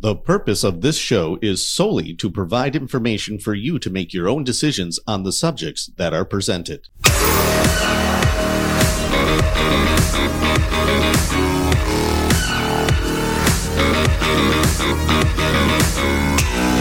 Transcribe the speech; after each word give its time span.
The 0.00 0.14
purpose 0.14 0.62
of 0.62 0.80
this 0.80 0.96
show 0.96 1.40
is 1.42 1.66
solely 1.66 2.14
to 2.14 2.30
provide 2.30 2.76
information 2.76 3.40
for 3.40 3.52
you 3.52 3.80
to 3.80 3.90
make 3.90 4.14
your 4.14 4.28
own 4.28 4.44
decisions 4.44 5.00
on 5.08 5.24
the 5.24 5.32
subjects 5.32 5.90
that 5.96 6.14
are 6.14 6.24
presented. 6.24 6.86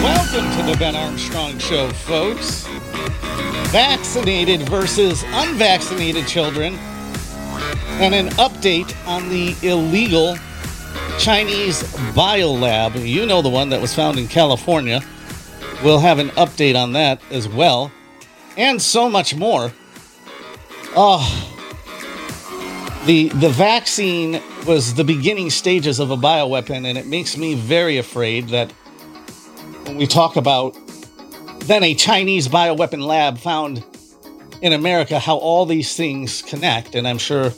Welcome 0.04 0.52
to 0.52 0.72
the 0.72 0.76
Ben 0.78 0.96
Armstrong 0.96 1.58
Show, 1.58 1.90
folks. 1.90 2.68
Vaccinated 3.72 4.70
versus 4.70 5.24
unvaccinated 5.30 6.28
children, 6.28 6.76
and 7.98 8.14
an 8.14 8.28
update 8.36 8.96
on 9.08 9.28
the 9.30 9.56
illegal 9.64 10.38
Chinese 11.20 11.84
biolab. 12.14 13.08
You 13.08 13.26
know 13.26 13.42
the 13.42 13.50
one 13.50 13.70
that 13.70 13.82
was 13.82 13.94
found 13.94 14.20
in 14.20 14.28
California. 14.28 15.02
We'll 15.84 16.00
have 16.00 16.20
an 16.20 16.30
update 16.30 16.76
on 16.76 16.94
that 16.94 17.22
as 17.32 17.48
well, 17.48 17.92
and 18.56 18.82
so 18.82 19.10
much 19.10 19.36
more. 19.36 19.74
Oh, 20.96 21.54
the 23.06 23.30
the 23.30 23.50
vaccine 23.50 24.42
was 24.66 24.94
the 24.94 25.04
beginning 25.04 25.50
stages 25.50 26.00
of 26.00 26.12
a 26.12 26.18
bioweapon, 26.18 26.86
and 26.86 26.98
it 26.98 27.08
makes 27.08 27.38
me 27.38 27.56
very 27.56 27.98
afraid 27.98 28.50
that 28.50 28.72
when 29.86 29.98
we 29.98 30.06
talk 30.08 30.36
about 30.36 30.78
then 31.62 31.84
a 31.84 31.94
Chinese 31.94 32.48
bioweapon 32.48 33.06
lab 33.06 33.38
found 33.38 33.84
in 34.62 34.74
America, 34.74 35.20
how 35.20 35.38
all 35.38 35.66
these 35.66 35.96
things 35.96 36.42
connect, 36.42 36.96
and 36.96 37.08
I'm 37.08 37.18
sure 37.18 37.52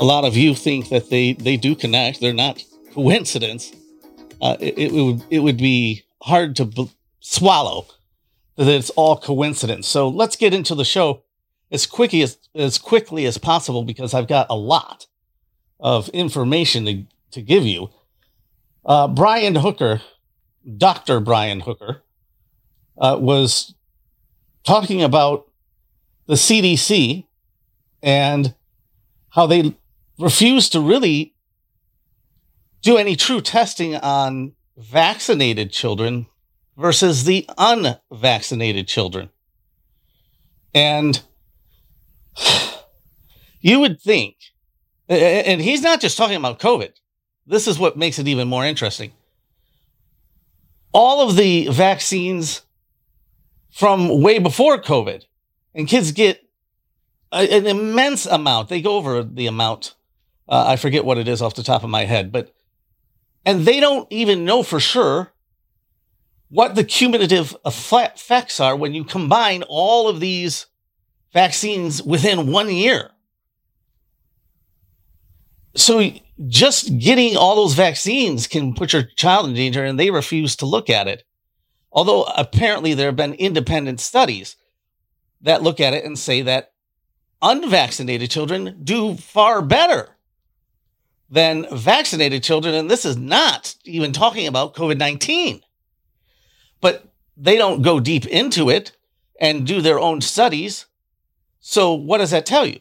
a 0.00 0.04
lot 0.04 0.24
of 0.24 0.36
you 0.36 0.54
think 0.54 0.88
that 0.88 1.10
they 1.10 1.34
they 1.34 1.56
do 1.56 1.74
connect. 1.74 2.20
They're 2.20 2.32
not 2.32 2.64
coincidence. 2.92 3.72
Uh, 4.40 4.56
it, 4.60 4.78
it 4.78 4.92
would 4.92 5.22
it 5.30 5.40
would 5.40 5.58
be 5.58 6.02
hard 6.22 6.56
to 6.56 6.64
b- 6.64 6.90
swallow 7.20 7.86
that 8.56 8.68
it's 8.68 8.90
all 8.90 9.16
coincidence. 9.16 9.86
So 9.86 10.08
let's 10.08 10.36
get 10.36 10.54
into 10.54 10.74
the 10.74 10.84
show 10.84 11.22
as 11.70 11.86
quickly 11.86 12.22
as 12.22 12.38
as 12.54 12.78
quickly 12.78 13.26
as 13.26 13.38
possible 13.38 13.84
because 13.84 14.14
I've 14.14 14.28
got 14.28 14.46
a 14.50 14.56
lot 14.56 15.06
of 15.78 16.08
information 16.10 16.84
to 16.86 17.04
to 17.32 17.42
give 17.42 17.64
you. 17.64 17.90
Uh, 18.84 19.08
Brian 19.08 19.56
Hooker, 19.56 20.00
Doctor 20.76 21.20
Brian 21.20 21.60
Hooker, 21.60 22.02
uh, 22.98 23.18
was 23.20 23.74
talking 24.64 25.02
about 25.02 25.50
the 26.26 26.34
CDC 26.34 27.26
and 28.02 28.54
how 29.30 29.46
they 29.46 29.74
refuse 30.18 30.68
to 30.70 30.80
really 30.80 31.34
do 32.82 32.96
any 32.96 33.16
true 33.16 33.40
testing 33.40 33.96
on 33.96 34.52
vaccinated 34.76 35.72
children 35.72 36.26
versus 36.76 37.24
the 37.24 37.46
unvaccinated 37.58 38.88
children. 38.88 39.30
And 40.74 41.20
you 43.60 43.80
would 43.80 44.00
think, 44.00 44.36
and 45.08 45.60
he's 45.60 45.82
not 45.82 46.00
just 46.00 46.16
talking 46.16 46.36
about 46.36 46.60
COVID. 46.60 46.92
This 47.46 47.66
is 47.66 47.78
what 47.78 47.96
makes 47.96 48.18
it 48.18 48.28
even 48.28 48.48
more 48.48 48.64
interesting. 48.64 49.12
All 50.92 51.28
of 51.28 51.36
the 51.36 51.68
vaccines 51.68 52.62
from 53.70 54.22
way 54.22 54.38
before 54.38 54.80
COVID, 54.80 55.24
and 55.74 55.86
kids 55.86 56.12
get 56.12 56.42
an 57.32 57.66
immense 57.66 58.26
amount. 58.26 58.68
They 58.68 58.80
go 58.80 58.96
over 58.96 59.22
the 59.22 59.46
amount. 59.46 59.94
Uh, 60.48 60.64
I 60.66 60.76
forget 60.76 61.04
what 61.04 61.18
it 61.18 61.28
is 61.28 61.42
off 61.42 61.54
the 61.54 61.62
top 61.62 61.84
of 61.84 61.90
my 61.90 62.04
head, 62.04 62.32
but 62.32 62.52
and 63.44 63.64
they 63.64 63.80
don't 63.80 64.06
even 64.10 64.44
know 64.44 64.62
for 64.62 64.80
sure 64.80 65.32
what 66.48 66.74
the 66.74 66.84
cumulative 66.84 67.56
effects 67.64 68.60
are 68.60 68.76
when 68.76 68.92
you 68.92 69.04
combine 69.04 69.62
all 69.68 70.08
of 70.08 70.20
these 70.20 70.66
vaccines 71.32 72.02
within 72.02 72.50
one 72.50 72.68
year. 72.68 73.10
So 75.76 76.10
just 76.48 76.98
getting 76.98 77.36
all 77.36 77.54
those 77.54 77.74
vaccines 77.74 78.48
can 78.48 78.74
put 78.74 78.92
your 78.92 79.04
child 79.04 79.48
in 79.48 79.54
danger, 79.54 79.84
and 79.84 79.98
they 79.98 80.10
refuse 80.10 80.56
to 80.56 80.66
look 80.66 80.90
at 80.90 81.06
it. 81.06 81.22
Although 81.92 82.24
apparently 82.24 82.94
there 82.94 83.06
have 83.06 83.16
been 83.16 83.34
independent 83.34 84.00
studies 84.00 84.56
that 85.42 85.62
look 85.62 85.80
at 85.80 85.94
it 85.94 86.04
and 86.04 86.18
say 86.18 86.42
that 86.42 86.72
unvaccinated 87.42 88.30
children 88.30 88.80
do 88.82 89.16
far 89.16 89.62
better 89.62 90.08
than 91.30 91.66
vaccinated 91.70 92.42
children. 92.42 92.74
And 92.74 92.90
this 92.90 93.04
is 93.04 93.16
not 93.16 93.76
even 93.84 94.12
talking 94.12 94.46
about 94.46 94.74
COVID 94.74 94.98
19. 94.98 95.62
But 96.80 97.06
they 97.36 97.56
don't 97.56 97.82
go 97.82 98.00
deep 98.00 98.26
into 98.26 98.68
it 98.68 98.92
and 99.40 99.66
do 99.66 99.80
their 99.80 99.98
own 99.98 100.20
studies. 100.20 100.86
So, 101.60 101.94
what 101.94 102.18
does 102.18 102.30
that 102.30 102.46
tell 102.46 102.66
you? 102.66 102.80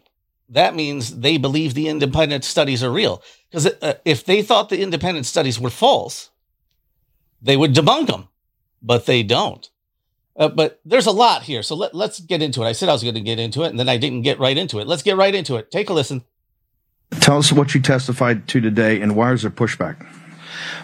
That 0.49 0.75
means 0.75 1.19
they 1.19 1.37
believe 1.37 1.73
the 1.73 1.87
independent 1.87 2.43
studies 2.43 2.83
are 2.83 2.91
real. 2.91 3.21
Because 3.49 3.67
uh, 3.67 3.95
if 4.03 4.25
they 4.25 4.41
thought 4.41 4.69
the 4.69 4.81
independent 4.81 5.25
studies 5.25 5.59
were 5.59 5.69
false, 5.69 6.31
they 7.41 7.55
would 7.55 7.73
debunk 7.73 8.07
them, 8.07 8.27
but 8.81 9.05
they 9.05 9.21
don't. 9.21 9.69
Uh, 10.35 10.47
but 10.47 10.79
there's 10.85 11.05
a 11.05 11.11
lot 11.11 11.43
here. 11.43 11.61
So 11.61 11.75
let, 11.75 11.93
let's 11.93 12.19
get 12.19 12.41
into 12.41 12.63
it. 12.63 12.67
I 12.67 12.71
said 12.71 12.89
I 12.89 12.93
was 12.93 13.03
going 13.03 13.15
to 13.15 13.21
get 13.21 13.39
into 13.39 13.63
it, 13.63 13.69
and 13.69 13.79
then 13.79 13.89
I 13.89 13.97
didn't 13.97 14.21
get 14.21 14.39
right 14.39 14.57
into 14.57 14.79
it. 14.79 14.87
Let's 14.87 15.03
get 15.03 15.17
right 15.17 15.35
into 15.35 15.57
it. 15.57 15.69
Take 15.69 15.89
a 15.89 15.93
listen. 15.93 16.23
Tell 17.11 17.39
us 17.39 17.51
what 17.51 17.73
you 17.73 17.81
testified 17.81 18.47
to 18.49 18.61
today 18.61 19.01
and 19.01 19.15
why 19.15 19.33
is 19.33 19.41
there 19.41 19.51
pushback? 19.51 20.05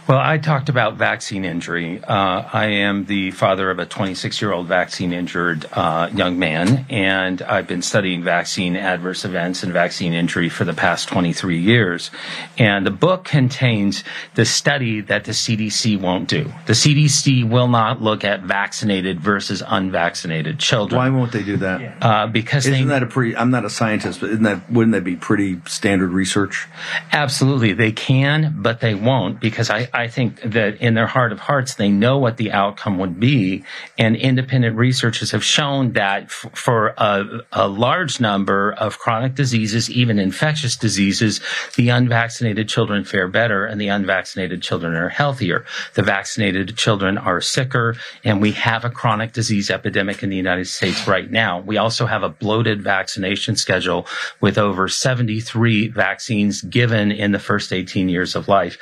Well, 0.07 0.19
I 0.19 0.37
talked 0.37 0.69
about 0.69 0.95
vaccine 0.95 1.45
injury. 1.45 2.03
Uh, 2.03 2.47
I 2.53 2.65
am 2.65 3.05
the 3.05 3.31
father 3.31 3.69
of 3.71 3.79
a 3.79 3.85
26 3.85 4.41
year 4.41 4.53
old 4.53 4.67
vaccine 4.67 5.13
injured 5.13 5.65
uh, 5.73 6.09
young 6.13 6.37
man, 6.37 6.85
and 6.89 7.41
I've 7.41 7.67
been 7.67 7.81
studying 7.81 8.23
vaccine 8.23 8.75
adverse 8.75 9.25
events 9.25 9.63
and 9.63 9.73
vaccine 9.73 10.13
injury 10.13 10.49
for 10.49 10.65
the 10.65 10.73
past 10.73 11.07
23 11.07 11.57
years. 11.57 12.11
And 12.57 12.85
the 12.85 12.91
book 12.91 13.23
contains 13.23 14.03
the 14.35 14.45
study 14.45 15.01
that 15.01 15.25
the 15.25 15.31
CDC 15.31 15.99
won't 15.99 16.27
do. 16.27 16.51
The 16.67 16.73
CDC 16.73 17.49
will 17.49 17.67
not 17.67 18.01
look 18.01 18.23
at 18.23 18.41
vaccinated 18.41 19.19
versus 19.19 19.63
unvaccinated 19.65 20.59
children. 20.59 20.97
Why 20.97 21.09
won't 21.09 21.31
they 21.31 21.43
do 21.43 21.57
that? 21.57 21.97
Uh, 22.01 22.27
because 22.27 22.67
isn't 22.67 22.87
they, 22.87 22.93
that 22.93 23.03
a 23.03 23.07
pretty? 23.07 23.35
I'm 23.35 23.51
not 23.51 23.65
a 23.65 23.69
scientist, 23.69 24.19
but 24.19 24.29
isn't 24.29 24.43
that 24.43 24.71
wouldn't 24.71 24.93
that 24.93 25.03
be 25.03 25.15
pretty 25.15 25.61
standard 25.67 26.11
research? 26.11 26.67
Absolutely, 27.11 27.73
they 27.73 27.91
can, 27.91 28.55
but 28.57 28.79
they 28.79 28.95
won't 28.95 29.39
because 29.39 29.64
I, 29.69 29.89
I 29.93 30.07
think 30.07 30.41
that 30.41 30.81
in 30.81 30.93
their 30.93 31.07
heart 31.07 31.31
of 31.31 31.39
hearts, 31.39 31.75
they 31.75 31.89
know 31.89 32.17
what 32.17 32.37
the 32.37 32.51
outcome 32.51 32.97
would 32.99 33.19
be. 33.19 33.63
And 33.97 34.15
independent 34.15 34.75
researchers 34.77 35.31
have 35.31 35.43
shown 35.43 35.93
that 35.93 36.23
f- 36.23 36.47
for 36.53 36.93
a, 36.97 37.41
a 37.51 37.67
large 37.67 38.19
number 38.19 38.73
of 38.73 38.99
chronic 38.99 39.35
diseases, 39.35 39.89
even 39.89 40.19
infectious 40.19 40.75
diseases, 40.75 41.39
the 41.75 41.89
unvaccinated 41.89 42.69
children 42.69 43.03
fare 43.03 43.27
better 43.27 43.65
and 43.65 43.79
the 43.79 43.87
unvaccinated 43.87 44.61
children 44.61 44.95
are 44.95 45.09
healthier. 45.09 45.65
The 45.93 46.03
vaccinated 46.03 46.77
children 46.77 47.17
are 47.17 47.41
sicker 47.41 47.95
and 48.23 48.41
we 48.41 48.51
have 48.53 48.85
a 48.85 48.89
chronic 48.89 49.33
disease 49.33 49.69
epidemic 49.69 50.23
in 50.23 50.29
the 50.29 50.35
United 50.37 50.67
States 50.67 51.07
right 51.07 51.29
now. 51.29 51.59
We 51.59 51.77
also 51.77 52.05
have 52.05 52.23
a 52.23 52.29
bloated 52.29 52.81
vaccination 52.81 53.55
schedule 53.55 54.07
with 54.41 54.57
over 54.57 54.87
73 54.87 55.89
vaccines 55.89 56.61
given 56.61 57.11
in 57.11 57.31
the 57.31 57.39
first 57.39 57.71
18 57.71 58.09
years 58.09 58.35
of 58.35 58.47
life. 58.47 58.77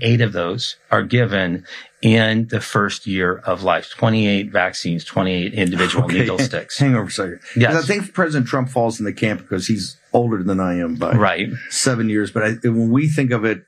28 0.00 0.20
of 0.22 0.32
those 0.32 0.76
are 0.90 1.02
given 1.02 1.64
in 2.02 2.48
the 2.48 2.60
first 2.60 3.06
year 3.06 3.36
of 3.38 3.62
life. 3.62 3.90
28 3.90 4.50
vaccines, 4.50 5.04
28 5.04 5.52
individual 5.54 6.04
Okay, 6.04 6.20
needle 6.20 6.38
sticks. 6.50 6.78
Hang 6.78 6.94
over 6.94 7.04
a 7.08 7.10
second. 7.10 7.40
Yes. 7.56 7.74
I 7.74 7.86
think 7.86 8.12
President 8.14 8.48
Trump 8.48 8.70
falls 8.70 8.98
in 8.98 9.04
the 9.04 9.12
camp 9.12 9.40
because 9.42 9.66
he's 9.66 9.96
older 10.12 10.42
than 10.42 10.60
I 10.60 10.74
am 10.78 10.94
by 10.96 11.12
Right. 11.12 11.48
seven 11.68 12.08
years. 12.08 12.30
But 12.30 12.42
I, 12.44 12.50
when 12.64 12.90
we 12.90 13.08
think 13.08 13.30
of 13.30 13.44
it, 13.44 13.64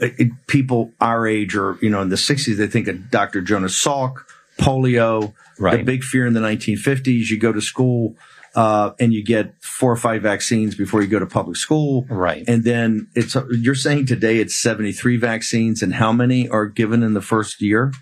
it, 0.00 0.30
people 0.46 0.92
our 1.00 1.26
age 1.26 1.54
or 1.56 1.78
you 1.80 1.88
know 1.88 2.02
in 2.02 2.10
the 2.10 2.16
60s, 2.16 2.56
they 2.58 2.66
think 2.66 2.86
of 2.88 3.10
Dr. 3.10 3.40
Jonas 3.40 3.82
Salk, 3.82 4.24
polio, 4.58 5.32
the 5.58 5.82
big 5.84 6.02
fear 6.02 6.26
in 6.26 6.34
the 6.34 6.40
1950s. 6.40 7.28
You 7.30 7.38
go 7.38 7.52
to 7.52 7.60
school. 7.62 8.14
Uh, 8.54 8.90
and 8.98 9.12
you 9.12 9.22
get 9.22 9.54
four 9.62 9.92
or 9.92 9.96
five 9.96 10.22
vaccines 10.22 10.74
before 10.74 11.02
you 11.02 11.08
go 11.08 11.20
to 11.20 11.26
public 11.26 11.56
school. 11.56 12.04
Right. 12.08 12.44
And 12.48 12.64
then 12.64 13.06
it's, 13.14 13.36
you're 13.50 13.76
saying 13.76 14.06
today 14.06 14.38
it's 14.38 14.56
73 14.56 15.18
vaccines 15.18 15.82
and 15.82 15.94
how 15.94 16.12
many 16.12 16.48
are 16.48 16.66
given 16.66 17.02
in 17.02 17.14
the 17.14 17.20
first 17.20 17.60
year? 17.60 17.92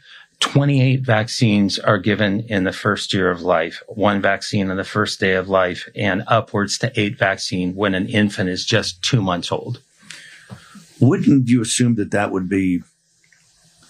28 0.41 1.01
vaccines 1.05 1.79
are 1.79 1.99
given 1.99 2.41
in 2.41 2.65
the 2.65 2.73
first 2.73 3.13
year 3.13 3.31
of 3.31 3.43
life, 3.43 3.83
one 3.89 4.23
vaccine 4.23 4.71
on 4.71 4.77
the 4.77 4.85
first 4.85 5.19
day 5.19 5.35
of 5.35 5.49
life, 5.49 5.89
and 5.97 6.23
upwards 6.29 6.79
to 6.79 6.93
eight 6.99 7.19
vaccine 7.19 7.75
when 7.75 7.95
an 7.95 8.09
infant 8.09 8.49
is 8.49 8.65
just 8.65 9.03
two 9.03 9.21
months 9.21 9.51
old. 9.51 9.83
Wouldn't 11.01 11.49
you 11.49 11.61
assume 11.61 11.97
that 11.97 12.13
that 12.13 12.31
would 12.31 12.49
be 12.49 12.83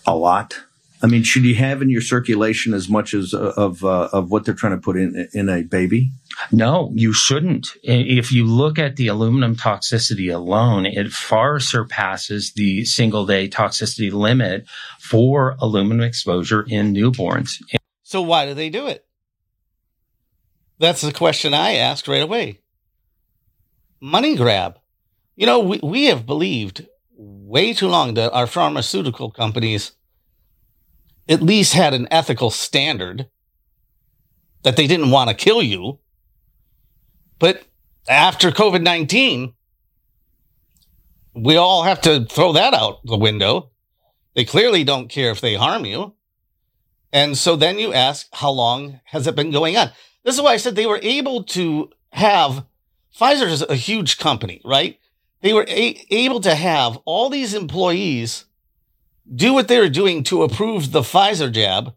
a 0.06 0.16
lot? 0.16 0.60
I 1.02 1.06
mean, 1.06 1.22
should 1.22 1.44
you 1.44 1.54
have 1.54 1.80
in 1.80 1.90
your 1.90 2.00
circulation 2.00 2.74
as 2.74 2.88
much 2.88 3.14
as 3.14 3.32
uh, 3.32 3.52
of 3.56 3.84
uh, 3.84 4.08
of 4.12 4.30
what 4.30 4.44
they're 4.44 4.54
trying 4.54 4.72
to 4.72 4.82
put 4.82 4.96
in 4.96 5.28
in 5.32 5.48
a 5.48 5.62
baby? 5.62 6.10
No, 6.50 6.90
you 6.94 7.12
shouldn't. 7.12 7.68
If 7.82 8.32
you 8.32 8.44
look 8.44 8.78
at 8.78 8.96
the 8.96 9.06
aluminum 9.08 9.54
toxicity 9.56 10.34
alone, 10.34 10.86
it 10.86 11.12
far 11.12 11.60
surpasses 11.60 12.52
the 12.54 12.84
single 12.84 13.26
day 13.26 13.48
toxicity 13.48 14.12
limit 14.12 14.66
for 14.98 15.56
aluminum 15.60 16.02
exposure 16.02 16.64
in 16.68 16.94
newborns. 16.94 17.62
So 18.02 18.22
why 18.22 18.46
do 18.46 18.54
they 18.54 18.70
do 18.70 18.86
it? 18.86 19.04
That's 20.78 21.02
the 21.02 21.12
question 21.12 21.54
I 21.54 21.74
asked 21.74 22.08
right 22.08 22.22
away. 22.22 22.60
Money 24.00 24.36
grab. 24.36 24.78
You 25.36 25.46
know, 25.46 25.60
we, 25.60 25.80
we 25.82 26.06
have 26.06 26.26
believed 26.26 26.86
way 27.16 27.72
too 27.72 27.88
long 27.88 28.14
that 28.14 28.32
our 28.32 28.46
pharmaceutical 28.46 29.30
companies 29.30 29.92
at 31.28 31.42
least 31.42 31.74
had 31.74 31.94
an 31.94 32.08
ethical 32.10 32.50
standard 32.50 33.28
that 34.62 34.76
they 34.76 34.86
didn't 34.86 35.10
want 35.10 35.30
to 35.30 35.36
kill 35.36 35.62
you. 35.62 35.98
But 37.38 37.64
after 38.08 38.50
COVID 38.50 38.82
19, 38.82 39.52
we 41.34 41.56
all 41.56 41.84
have 41.84 42.00
to 42.02 42.24
throw 42.24 42.52
that 42.52 42.74
out 42.74 43.04
the 43.04 43.16
window. 43.16 43.70
They 44.34 44.44
clearly 44.44 44.84
don't 44.84 45.08
care 45.08 45.30
if 45.30 45.40
they 45.40 45.54
harm 45.54 45.84
you. 45.84 46.14
And 47.12 47.36
so 47.36 47.56
then 47.56 47.78
you 47.78 47.92
ask, 47.92 48.26
how 48.32 48.50
long 48.50 49.00
has 49.04 49.26
it 49.26 49.36
been 49.36 49.50
going 49.50 49.76
on? 49.76 49.90
This 50.24 50.34
is 50.34 50.42
why 50.42 50.52
I 50.52 50.56
said 50.58 50.76
they 50.76 50.86
were 50.86 51.00
able 51.02 51.44
to 51.44 51.90
have 52.12 52.66
Pfizer 53.18 53.48
is 53.48 53.62
a 53.62 53.74
huge 53.74 54.18
company, 54.18 54.60
right? 54.64 54.98
They 55.40 55.52
were 55.52 55.66
a- 55.68 56.06
able 56.10 56.40
to 56.40 56.54
have 56.54 56.98
all 57.04 57.30
these 57.30 57.54
employees 57.54 58.44
do 59.34 59.52
what 59.52 59.68
they 59.68 59.78
were 59.78 59.88
doing 59.88 60.22
to 60.24 60.42
approve 60.42 60.92
the 60.92 61.02
Pfizer 61.02 61.52
jab, 61.52 61.94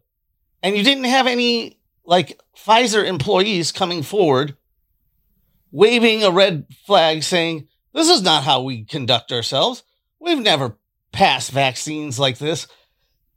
and 0.62 0.76
you 0.76 0.82
didn't 0.82 1.04
have 1.04 1.26
any 1.26 1.78
like 2.04 2.40
Pfizer 2.56 3.04
employees 3.06 3.72
coming 3.72 4.02
forward 4.02 4.56
waving 5.72 6.22
a 6.22 6.30
red 6.30 6.66
flag 6.86 7.24
saying, 7.24 7.66
This 7.92 8.08
is 8.08 8.22
not 8.22 8.44
how 8.44 8.62
we 8.62 8.84
conduct 8.84 9.32
ourselves. 9.32 9.82
We've 10.20 10.38
never 10.38 10.78
passed 11.10 11.50
vaccines 11.50 12.18
like 12.18 12.38
this, 12.38 12.68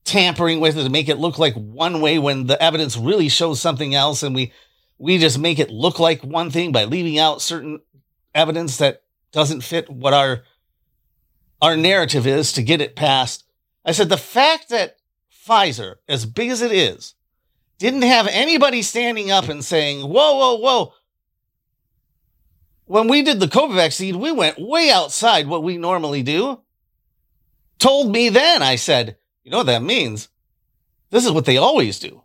tampering 0.03 0.59
with 0.59 0.77
it 0.77 0.83
to 0.83 0.89
make 0.89 1.09
it 1.09 1.17
look 1.17 1.39
like 1.39 1.55
one 1.55 2.01
way 2.01 2.19
when 2.19 2.45
the 2.45 2.61
evidence 2.61 2.95
really 2.95 3.29
shows 3.29 3.59
something 3.59 3.95
else, 3.95 4.21
and 4.21 4.35
we 4.35 4.53
we 4.97 5.17
just 5.17 5.39
make 5.39 5.59
it 5.59 5.71
look 5.71 5.99
like 5.99 6.21
one 6.21 6.51
thing 6.51 6.71
by 6.71 6.85
leaving 6.85 7.17
out 7.17 7.41
certain 7.41 7.81
evidence 8.33 8.77
that 8.77 9.01
doesn't 9.31 9.61
fit 9.61 9.89
what 9.89 10.13
our 10.13 10.43
our 11.61 11.75
narrative 11.75 12.27
is 12.27 12.53
to 12.53 12.61
get 12.61 12.81
it 12.81 12.95
past. 12.95 13.44
I 13.85 13.91
said 13.91 14.09
the 14.09 14.17
fact 14.17 14.69
that 14.69 14.97
Pfizer, 15.47 15.97
as 16.07 16.25
big 16.25 16.49
as 16.49 16.61
it 16.61 16.71
is, 16.71 17.13
didn't 17.77 18.01
have 18.01 18.27
anybody 18.27 18.81
standing 18.81 19.29
up 19.29 19.47
and 19.47 19.63
saying, 19.63 20.01
"Whoa, 20.01 20.35
whoa, 20.37 20.55
whoa." 20.55 20.93
When 22.85 23.07
we 23.07 23.21
did 23.21 23.39
the 23.39 23.47
COVID 23.47 23.75
vaccine, 23.75 24.19
we 24.19 24.31
went 24.31 24.59
way 24.59 24.89
outside 24.89 25.47
what 25.47 25.63
we 25.63 25.77
normally 25.77 26.23
do. 26.23 26.61
Told 27.77 28.11
me 28.11 28.29
then, 28.29 28.63
I 28.63 28.75
said, 28.75 29.17
"You 29.43 29.51
know 29.51 29.57
what 29.57 29.67
that 29.67 29.83
means? 29.83 30.29
This 31.11 31.25
is 31.25 31.31
what 31.31 31.45
they 31.45 31.57
always 31.57 31.99
do." 31.99 32.23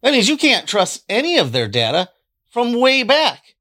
That 0.00 0.12
means 0.12 0.28
you 0.28 0.36
can't 0.36 0.68
trust 0.68 1.04
any 1.08 1.38
of 1.38 1.52
their 1.52 1.68
data 1.68 2.10
from 2.50 2.72
way 2.72 3.02
back. 3.02 3.54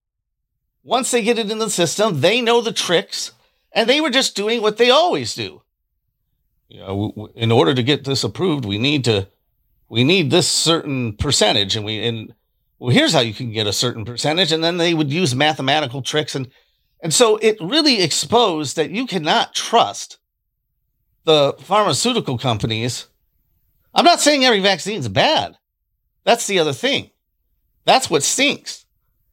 Once 0.84 1.12
they 1.12 1.24
get 1.24 1.40
it 1.40 1.52
in 1.52 1.60
the 1.60 1.70
system, 1.70 2.22
they 2.22 2.42
know 2.42 2.62
the 2.62 2.72
tricks, 2.72 3.32
and 3.72 3.90
they 3.90 4.00
were 4.00 4.10
just 4.10 4.36
doing 4.36 4.62
what 4.62 4.78
they 4.78 4.90
always 4.90 5.34
do. 5.36 5.62
You 6.68 6.80
know, 6.80 7.30
in 7.36 7.52
order 7.52 7.74
to 7.74 7.84
get 7.84 8.04
this 8.04 8.24
approved, 8.24 8.66
we 8.66 8.78
need 8.78 9.04
to 9.06 9.28
we 9.90 10.04
need 10.04 10.32
this 10.32 10.48
certain 10.48 11.14
percentage, 11.14 11.76
and 11.76 11.86
we 11.86 12.06
and 12.06 12.34
well, 12.80 12.90
here's 12.94 13.14
how 13.14 13.20
you 13.20 13.34
can 13.34 13.52
get 13.52 13.68
a 13.68 13.74
certain 13.74 14.04
percentage, 14.04 14.52
and 14.52 14.64
then 14.64 14.78
they 14.78 14.94
would 14.94 15.12
use 15.12 15.36
mathematical 15.36 16.02
tricks, 16.02 16.36
and 16.36 16.50
and 17.02 17.14
so 17.14 17.38
it 17.38 17.58
really 17.62 18.02
exposed 18.02 18.76
that 18.76 18.90
you 18.90 19.06
cannot 19.06 19.54
trust 19.54 20.18
the 21.24 21.54
pharmaceutical 21.60 22.38
companies. 22.38 23.08
I'm 23.94 24.06
not 24.06 24.22
saying 24.22 24.44
every 24.44 24.60
vaccine 24.60 25.00
is 25.00 25.08
bad. 25.08 25.58
That's 26.24 26.48
the 26.48 26.60
other 26.60 26.74
thing. 26.74 27.12
That's 27.86 28.10
what 28.10 28.24
stinks. 28.24 28.86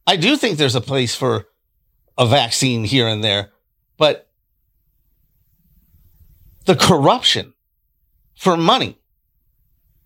I 0.07 0.17
do 0.17 0.37
think 0.37 0.59
there's 0.59 0.75
a 0.75 0.81
place 0.81 1.15
for 1.15 1.49
a 2.19 2.27
vaccine 2.27 2.85
here 2.85 3.09
and 3.09 3.25
there, 3.25 3.53
but 3.97 4.29
the 6.65 6.77
corruption 6.77 7.55
for 8.35 8.57
money 8.57 8.99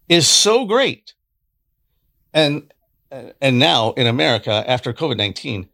is 0.09 0.29
so 0.29 0.65
great. 0.65 1.15
And 2.33 2.73
and 3.41 3.59
now 3.59 3.93
in 3.93 4.07
America 4.07 4.65
after 4.67 4.93
COVID-19, 4.93 5.69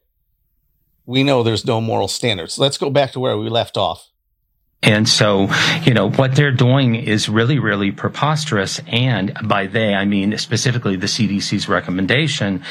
we 1.07 1.25
know 1.25 1.43
there's 1.43 1.67
no 1.67 1.81
moral 1.81 2.09
standards. 2.09 2.59
Let's 2.59 2.79
go 2.79 2.91
back 2.91 3.13
to 3.13 3.21
where 3.21 3.37
we 3.37 3.49
left 3.49 3.77
off. 3.77 4.12
And 4.83 5.09
so, 5.09 5.49
you 5.85 5.95
know, 5.95 6.11
what 6.11 6.35
they're 6.35 6.51
doing 6.51 6.97
is 6.97 7.29
really, 7.29 7.61
really 7.61 7.93
preposterous. 7.93 8.81
And 8.89 9.33
by 9.45 9.69
they, 9.69 9.95
I 9.95 10.05
mean 10.05 10.37
specifically 10.39 10.97
the 10.97 11.07
CDC's 11.07 11.69
recommendation. 11.69 12.65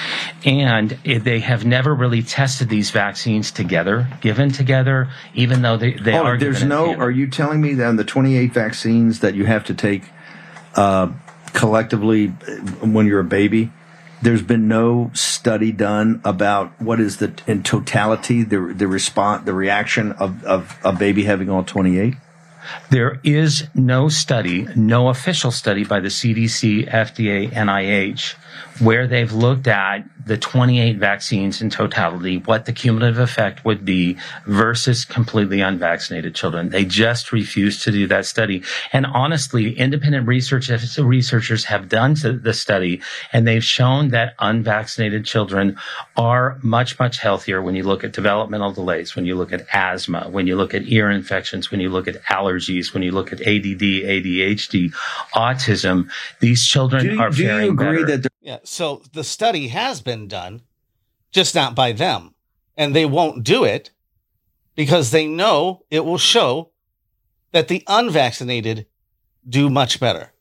And 0.44 0.90
they 0.90 1.40
have 1.40 1.64
never 1.64 1.96
really 1.96 2.22
tested 2.22 2.68
these 2.68 2.92
vaccines 2.92 3.50
together, 3.52 4.08
given 4.20 4.52
together, 4.52 5.10
even 5.34 5.62
though 5.62 5.78
they, 5.78 5.94
they 5.94 6.14
oh, 6.14 6.24
are. 6.24 6.38
There's 6.38 6.64
no, 6.64 6.96
are 6.96 7.12
you 7.12 7.28
telling 7.28 7.62
me 7.62 7.76
that 7.76 7.88
on 7.88 7.96
the 7.96 8.04
28 8.04 8.52
vaccines 8.52 9.22
that 9.22 9.36
you 9.36 9.46
have 9.46 9.64
to 9.66 9.74
take 9.74 10.04
uh, 10.76 11.14
collectively 11.54 12.28
when 12.28 13.08
you're 13.08 13.22
a 13.22 13.24
baby, 13.24 13.72
there's 14.22 14.42
been 14.42 14.68
no 14.68 15.12
study 15.42 15.72
done 15.72 16.22
about 16.24 16.80
what 16.80 17.00
is 17.00 17.18
the 17.18 17.34
in 17.48 17.64
totality 17.64 18.44
the 18.44 18.60
the 18.78 18.88
response 18.88 19.44
the 19.44 19.54
reaction 19.54 20.12
of 20.26 20.44
of 20.46 20.78
a 20.84 20.94
baby 20.94 21.24
having 21.24 21.50
all 21.50 21.64
28 21.64 22.14
there 22.92 23.20
is 23.24 23.68
no 23.74 24.08
study, 24.08 24.68
no 24.76 25.10
official 25.10 25.50
study 25.50 25.84
by 25.84 26.00
the 26.00 26.10
CDC, 26.10 26.88
FDA, 26.88 27.50
NIH, 27.50 28.36
where 28.80 29.08
they've 29.08 29.32
looked 29.32 29.68
at 29.68 30.04
the 30.26 30.38
28 30.38 30.98
vaccines 30.98 31.62
in 31.62 31.70
totality, 31.70 32.38
what 32.38 32.66
the 32.66 32.74
cumulative 32.74 33.18
effect 33.18 33.66
would 33.66 33.84
be 33.84 34.18
versus 34.46 35.06
completely 35.06 35.62
unvaccinated 35.62 36.36
children. 36.36 36.70
They 36.70 36.86
just 36.86 37.32
refuse 37.32 37.84
to 37.84 37.92
do 37.92 38.08
that 38.08 38.26
study. 38.26 38.64
And 38.94 39.06
honestly, 39.06 39.78
independent 39.78 40.28
researchers, 40.28 40.98
researchers 41.00 41.66
have 41.66 41.90
done 41.90 42.16
the 42.22 42.54
study 42.54 43.02
and 43.34 43.48
they've 43.48 43.64
shown 43.64 44.10
that 44.10 44.36
unvaccinated 44.40 45.26
children 45.26 45.78
are 46.18 46.60
much, 46.62 47.00
much 47.00 47.20
healthier 47.20 47.62
when 47.62 47.76
you 47.76 47.84
look 47.84 48.04
at 48.04 48.14
developmental 48.14 48.72
delays, 48.72 49.16
when 49.16 49.26
you 49.26 49.36
look 49.36 49.52
at 49.54 49.66
asthma, 49.74 50.28
when 50.30 50.46
you 50.48 50.56
look 50.56 50.74
at 50.74 50.84
ear 50.88 51.10
infections, 51.10 51.72
when 51.72 51.80
you 51.80 51.90
look 51.90 52.08
at 52.08 52.22
allergies, 52.24 52.94
when 52.94 53.04
you 53.04 53.12
look 53.12 53.32
at 53.32 53.42
ADD, 53.42 53.82
ADHD, 53.82 54.94
autism. 55.34 56.10
These 56.40 56.66
children 56.66 57.06
do, 57.06 57.20
are 57.20 57.30
do 57.30 57.44
you 57.44 57.72
agree 57.72 58.04
better. 58.04 58.18
that 58.18 58.24
Yeah. 58.42 58.58
So 58.64 59.04
the 59.14 59.24
study 59.24 59.68
has 59.70 60.02
been 60.02 60.28
done, 60.28 60.62
just 61.32 61.56
not 61.56 61.76
by 61.76 61.92
them. 61.92 62.34
And 62.76 62.96
they 62.96 63.06
won't 63.06 63.44
do 63.44 63.64
it 63.64 63.92
because 64.76 65.12
they 65.12 65.28
know 65.28 65.84
it 65.92 66.04
will 66.06 66.18
show 66.18 66.72
that 67.52 67.68
the 67.68 67.84
unvaccinated 67.88 68.88
do 69.48 69.70
much 69.70 70.00
better. 70.00 70.34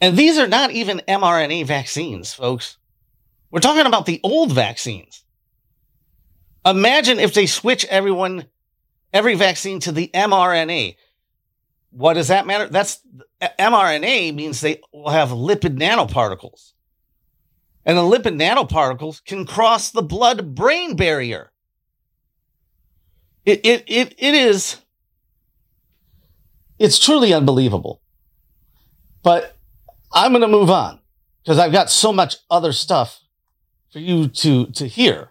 And 0.00 0.16
these 0.16 0.38
are 0.38 0.46
not 0.46 0.70
even 0.70 1.02
mRNA 1.08 1.66
vaccines, 1.66 2.32
folks. 2.32 2.78
We're 3.50 3.60
talking 3.60 3.86
about 3.86 4.06
the 4.06 4.20
old 4.22 4.52
vaccines. 4.52 5.24
Imagine 6.64 7.18
if 7.18 7.34
they 7.34 7.46
switch 7.46 7.84
everyone, 7.86 8.46
every 9.12 9.34
vaccine 9.34 9.80
to 9.80 9.92
the 9.92 10.10
mRNA. 10.14 10.96
What 11.90 12.14
does 12.14 12.28
that 12.28 12.46
matter? 12.46 12.68
That's 12.68 13.00
mRNA 13.40 14.34
means 14.34 14.60
they 14.60 14.80
will 14.92 15.10
have 15.10 15.30
lipid 15.30 15.78
nanoparticles. 15.78 16.72
And 17.84 17.96
the 17.96 18.02
lipid 18.02 18.40
nanoparticles 18.40 19.24
can 19.24 19.46
cross 19.46 19.90
the 19.90 20.02
blood 20.02 20.54
brain 20.54 20.96
barrier. 20.96 21.52
It, 23.44 23.64
it, 23.64 23.84
it, 23.86 24.14
it 24.18 24.34
is, 24.34 24.76
it's 26.78 26.98
truly 26.98 27.32
unbelievable. 27.32 28.02
But 29.22 29.56
I'm 30.12 30.32
going 30.32 30.42
to 30.42 30.48
move 30.48 30.70
on 30.70 31.00
because 31.42 31.58
I've 31.58 31.72
got 31.72 31.90
so 31.90 32.12
much 32.12 32.36
other 32.50 32.72
stuff 32.72 33.20
for 33.92 34.00
you 34.00 34.28
to, 34.28 34.66
to 34.66 34.86
hear. 34.86 35.30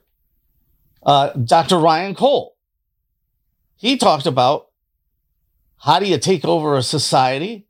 Uh, 1.03 1.29
Dr. 1.33 1.77
Ryan 1.77 2.15
Cole, 2.15 2.55
he 3.75 3.97
talked 3.97 4.25
about 4.25 4.67
how 5.77 5.99
do 5.99 6.07
you 6.07 6.17
take 6.17 6.43
over 6.43 6.75
a 6.75 6.81
society? 6.81 7.66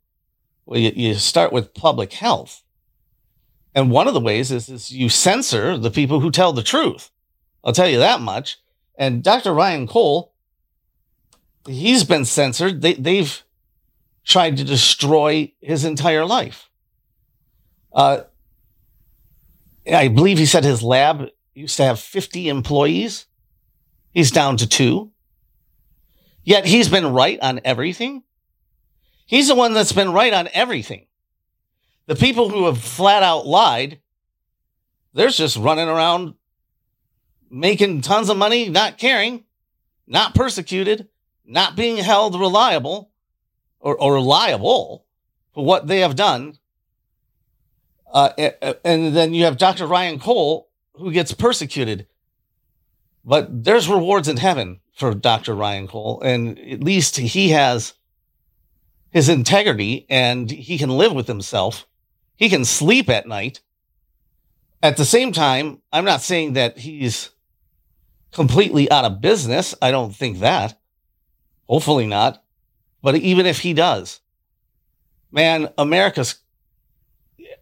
Well, 0.68 0.78
you, 0.78 0.92
you 0.94 1.14
start 1.14 1.50
with 1.50 1.72
public 1.72 2.12
health. 2.12 2.62
And 3.74 3.90
one 3.90 4.06
of 4.06 4.12
the 4.12 4.20
ways 4.20 4.52
is, 4.52 4.68
is 4.68 4.90
you 4.90 5.08
censor 5.08 5.78
the 5.78 5.90
people 5.90 6.20
who 6.20 6.30
tell 6.30 6.52
the 6.52 6.62
truth. 6.62 7.10
I'll 7.64 7.72
tell 7.72 7.88
you 7.88 7.98
that 7.98 8.20
much. 8.20 8.58
And 8.98 9.22
Dr. 9.22 9.54
Ryan 9.54 9.86
Cole, 9.86 10.34
he's 11.66 12.04
been 12.04 12.26
censored. 12.26 12.82
They, 12.82 12.92
they've 12.92 13.42
tried 14.26 14.58
to 14.58 14.64
destroy 14.64 15.54
his 15.62 15.86
entire 15.86 16.26
life. 16.26 16.68
Uh, 17.90 18.24
I 19.90 20.08
believe 20.08 20.36
he 20.36 20.44
said 20.44 20.64
his 20.64 20.82
lab 20.82 21.30
used 21.54 21.78
to 21.78 21.84
have 21.84 21.98
50 21.98 22.50
employees. 22.50 23.24
He's 24.12 24.30
down 24.30 24.58
to 24.58 24.68
two. 24.68 25.12
Yet 26.44 26.66
he's 26.66 26.90
been 26.90 27.14
right 27.14 27.38
on 27.40 27.62
everything. 27.64 28.24
He's 29.28 29.48
the 29.48 29.54
one 29.54 29.74
that's 29.74 29.92
been 29.92 30.14
right 30.14 30.32
on 30.32 30.48
everything. 30.54 31.06
The 32.06 32.16
people 32.16 32.48
who 32.48 32.64
have 32.64 32.78
flat 32.78 33.22
out 33.22 33.46
lied, 33.46 34.00
they're 35.12 35.28
just 35.28 35.58
running 35.58 35.86
around 35.86 36.32
making 37.50 38.00
tons 38.00 38.30
of 38.30 38.38
money, 38.38 38.70
not 38.70 38.96
caring, 38.96 39.44
not 40.06 40.34
persecuted, 40.34 41.08
not 41.44 41.76
being 41.76 41.98
held 41.98 42.40
reliable 42.40 43.10
or, 43.80 44.00
or 44.00 44.14
reliable 44.14 45.04
for 45.52 45.62
what 45.62 45.86
they 45.86 46.00
have 46.00 46.16
done. 46.16 46.56
Uh, 48.10 48.30
and 48.82 49.14
then 49.14 49.34
you 49.34 49.44
have 49.44 49.58
Dr. 49.58 49.86
Ryan 49.86 50.18
Cole, 50.18 50.70
who 50.94 51.12
gets 51.12 51.34
persecuted. 51.34 52.06
But 53.26 53.64
there's 53.64 53.90
rewards 53.90 54.26
in 54.26 54.38
heaven 54.38 54.80
for 54.94 55.12
Dr. 55.12 55.54
Ryan 55.54 55.86
Cole. 55.86 56.22
And 56.22 56.58
at 56.58 56.82
least 56.82 57.18
he 57.18 57.50
has 57.50 57.92
his 59.10 59.28
integrity 59.28 60.06
and 60.08 60.50
he 60.50 60.78
can 60.78 60.90
live 60.90 61.12
with 61.12 61.26
himself. 61.26 61.86
He 62.36 62.48
can 62.48 62.64
sleep 62.64 63.08
at 63.08 63.26
night. 63.26 63.60
At 64.82 64.96
the 64.96 65.04
same 65.04 65.32
time, 65.32 65.82
I'm 65.92 66.04
not 66.04 66.22
saying 66.22 66.52
that 66.52 66.78
he's 66.78 67.30
completely 68.32 68.90
out 68.90 69.04
of 69.04 69.20
business. 69.20 69.74
I 69.82 69.90
don't 69.90 70.14
think 70.14 70.38
that. 70.38 70.78
Hopefully 71.68 72.06
not. 72.06 72.42
But 73.02 73.16
even 73.16 73.46
if 73.46 73.60
he 73.60 73.74
does, 73.74 74.20
man, 75.30 75.68
America's 75.76 76.36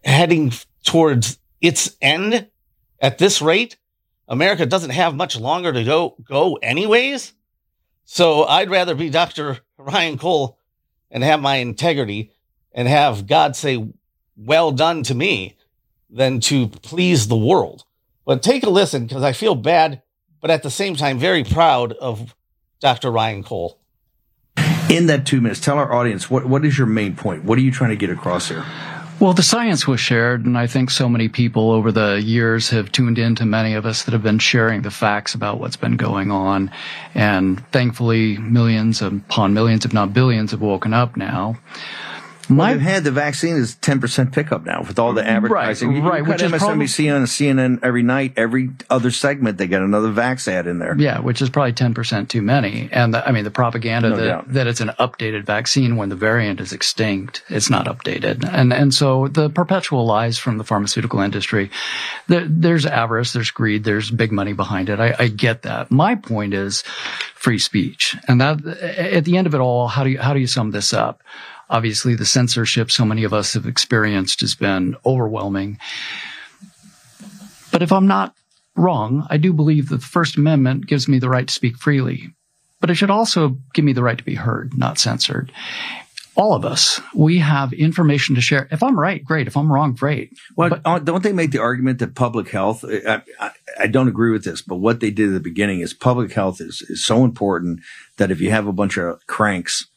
heading 0.03 0.51
towards 0.83 1.39
its 1.61 1.95
end 2.01 2.47
at 2.99 3.17
this 3.17 3.41
rate. 3.41 3.77
America 4.27 4.65
doesn't 4.65 4.91
have 4.91 5.15
much 5.15 5.39
longer 5.39 5.71
to 5.71 5.83
go, 5.83 6.15
go 6.23 6.55
anyways. 6.55 7.33
So 8.05 8.43
I'd 8.43 8.69
rather 8.69 8.95
be 8.95 9.09
Dr. 9.09 9.59
Ryan 9.77 10.17
Cole 10.17 10.56
and 11.11 11.23
have 11.23 11.41
my 11.41 11.57
integrity 11.57 12.31
and 12.73 12.87
have 12.87 13.27
God 13.27 13.55
say, 13.55 13.87
well 14.35 14.71
done 14.71 15.03
to 15.03 15.15
me 15.15 15.57
than 16.09 16.39
to 16.41 16.67
please 16.67 17.27
the 17.27 17.37
world. 17.37 17.83
But 18.25 18.43
take 18.43 18.63
a 18.63 18.69
listen 18.69 19.07
because 19.07 19.23
I 19.23 19.31
feel 19.31 19.55
bad, 19.55 20.01
but 20.41 20.51
at 20.51 20.63
the 20.63 20.71
same 20.71 20.95
time, 20.95 21.17
very 21.17 21.43
proud 21.43 21.93
of 21.93 22.35
Dr. 22.79 23.11
Ryan 23.11 23.43
Cole. 23.43 23.79
In 24.89 25.07
that 25.07 25.25
two 25.25 25.41
minutes, 25.41 25.59
tell 25.59 25.77
our 25.77 25.91
audience 25.91 26.29
what, 26.29 26.45
what 26.45 26.63
is 26.65 26.77
your 26.77 26.87
main 26.87 27.15
point? 27.15 27.43
What 27.43 27.57
are 27.57 27.61
you 27.61 27.71
trying 27.71 27.89
to 27.89 27.95
get 27.95 28.09
across 28.09 28.49
here? 28.49 28.65
Well, 29.19 29.33
the 29.33 29.41
science 29.41 29.87
was 29.87 29.99
shared, 29.99 30.45
and 30.45 30.55
I 30.55 30.67
think 30.67 30.91
so 30.91 31.09
many 31.09 31.27
people 31.27 31.71
over 31.71 31.91
the 31.91 32.21
years 32.23 32.69
have 32.69 32.91
tuned 32.91 33.17
in 33.17 33.33
to 33.35 33.47
many 33.47 33.73
of 33.73 33.83
us 33.83 34.03
that 34.03 34.11
have 34.11 34.21
been 34.21 34.37
sharing 34.37 34.83
the 34.83 34.91
facts 34.91 35.33
about 35.33 35.59
what's 35.59 35.75
been 35.75 35.97
going 35.97 36.29
on. 36.29 36.69
And 37.15 37.65
thankfully, 37.71 38.37
millions 38.37 39.01
upon 39.01 39.55
millions, 39.55 39.85
if 39.85 39.93
not 39.93 40.13
billions, 40.13 40.51
have 40.51 40.61
woken 40.61 40.93
up 40.93 41.17
now. 41.17 41.57
My, 42.49 42.71
well, 42.71 42.79
had 42.79 43.03
the 43.03 43.11
vaccine 43.11 43.55
is 43.55 43.75
10% 43.75 44.33
pickup 44.33 44.65
now 44.65 44.81
with 44.81 44.99
all 44.99 45.13
the 45.13 45.25
advertising. 45.25 45.89
Right, 45.89 45.97
you, 45.97 46.09
right. 46.09 46.25
Which 46.25 46.41
MSNBC 46.41 47.13
on 47.13 47.23
CNN 47.23 47.79
every 47.83 48.03
night, 48.03 48.33
every 48.37 48.69
other 48.89 49.11
segment, 49.11 49.57
they 49.57 49.67
get 49.67 49.81
another 49.81 50.09
vax 50.09 50.47
ad 50.47 50.67
in 50.67 50.79
there. 50.79 50.95
Yeah, 50.97 51.19
which 51.19 51.41
is 51.41 51.49
probably 51.49 51.73
10% 51.73 52.29
too 52.29 52.41
many. 52.41 52.89
And 52.91 53.13
the, 53.13 53.27
I 53.27 53.31
mean, 53.31 53.43
the 53.43 53.51
propaganda 53.51 54.09
no 54.09 54.15
that, 54.15 54.53
that 54.53 54.67
it's 54.67 54.81
an 54.81 54.89
updated 54.99 55.43
vaccine 55.43 55.97
when 55.97 56.09
the 56.09 56.15
variant 56.15 56.59
is 56.59 56.73
extinct, 56.73 57.43
it's 57.49 57.69
not 57.69 57.85
updated. 57.85 58.47
And, 58.47 58.71
and 58.71 58.93
so 58.93 59.27
the 59.27 59.49
perpetual 59.49 60.05
lies 60.05 60.37
from 60.37 60.57
the 60.57 60.63
pharmaceutical 60.63 61.19
industry, 61.19 61.69
there, 62.27 62.45
there's 62.47 62.85
avarice, 62.85 63.33
there's 63.33 63.51
greed, 63.51 63.83
there's 63.83 64.09
big 64.09 64.31
money 64.31 64.53
behind 64.53 64.89
it. 64.89 64.99
I, 64.99 65.15
I 65.19 65.27
get 65.27 65.63
that. 65.63 65.91
My 65.91 66.15
point 66.15 66.53
is 66.53 66.83
free 67.35 67.59
speech. 67.59 68.15
And 68.27 68.39
that 68.41 68.65
at 68.65 69.25
the 69.25 69.37
end 69.37 69.47
of 69.47 69.55
it 69.55 69.59
all, 69.59 69.87
how 69.87 70.03
do 70.03 70.09
you, 70.09 70.19
how 70.19 70.33
do 70.33 70.39
you 70.39 70.47
sum 70.47 70.71
this 70.71 70.93
up? 70.93 71.21
Obviously, 71.69 72.15
the 72.15 72.25
censorship 72.25 72.91
so 72.91 73.05
many 73.05 73.23
of 73.23 73.33
us 73.33 73.53
have 73.53 73.65
experienced 73.65 74.41
has 74.41 74.55
been 74.55 74.95
overwhelming. 75.05 75.79
But 77.71 77.81
if 77.81 77.91
I'm 77.91 78.07
not 78.07 78.33
wrong, 78.75 79.27
I 79.29 79.37
do 79.37 79.51
believe 79.51 79.89
that 79.89 79.97
the 79.97 80.05
First 80.05 80.37
Amendment 80.37 80.87
gives 80.87 81.07
me 81.07 81.19
the 81.19 81.29
right 81.29 81.47
to 81.47 81.53
speak 81.53 81.77
freely. 81.77 82.29
But 82.79 82.89
it 82.89 82.95
should 82.95 83.09
also 83.09 83.57
give 83.73 83.83
me 83.83 83.93
the 83.93 84.03
right 84.03 84.17
to 84.17 84.23
be 84.23 84.35
heard, 84.35 84.77
not 84.77 84.99
censored. 84.99 85.51
All 86.35 86.53
of 86.53 86.63
us, 86.63 87.01
we 87.15 87.39
have 87.39 87.73
information 87.73 88.35
to 88.35 88.41
share. 88.41 88.67
If 88.69 88.83
I'm 88.83 88.97
right, 88.97 89.25
great. 89.25 89.47
If 89.47 89.57
I'm 89.57 89.71
wrong, 89.71 89.93
great. 89.93 90.37
Well, 90.55 90.69
but, 90.69 91.03
don't 91.03 91.23
they 91.23 91.33
make 91.33 91.49
the 91.49 91.57
argument 91.57 91.97
that 91.97 92.13
public 92.13 92.49
health? 92.49 92.85
I, 92.87 93.23
I, 93.39 93.51
I, 93.79 93.87
don't 93.87 94.07
agree 94.07 94.31
with 94.31 94.43
this, 94.43 94.61
but 94.61 94.75
what 94.75 94.99
they 94.99 95.09
did 95.09 95.29
at 95.29 95.33
the 95.33 95.39
beginning 95.39 95.79
is 95.79 95.95
public 95.95 96.31
health 96.33 96.61
is, 96.61 96.83
is 96.83 97.03
so 97.03 97.25
important 97.25 97.79
that 98.17 98.29
if 98.29 98.39
you 98.39 98.51
have 98.51 98.67
a 98.67 98.73
bunch 98.73 98.97
of 98.97 99.25
cranks 99.25 99.87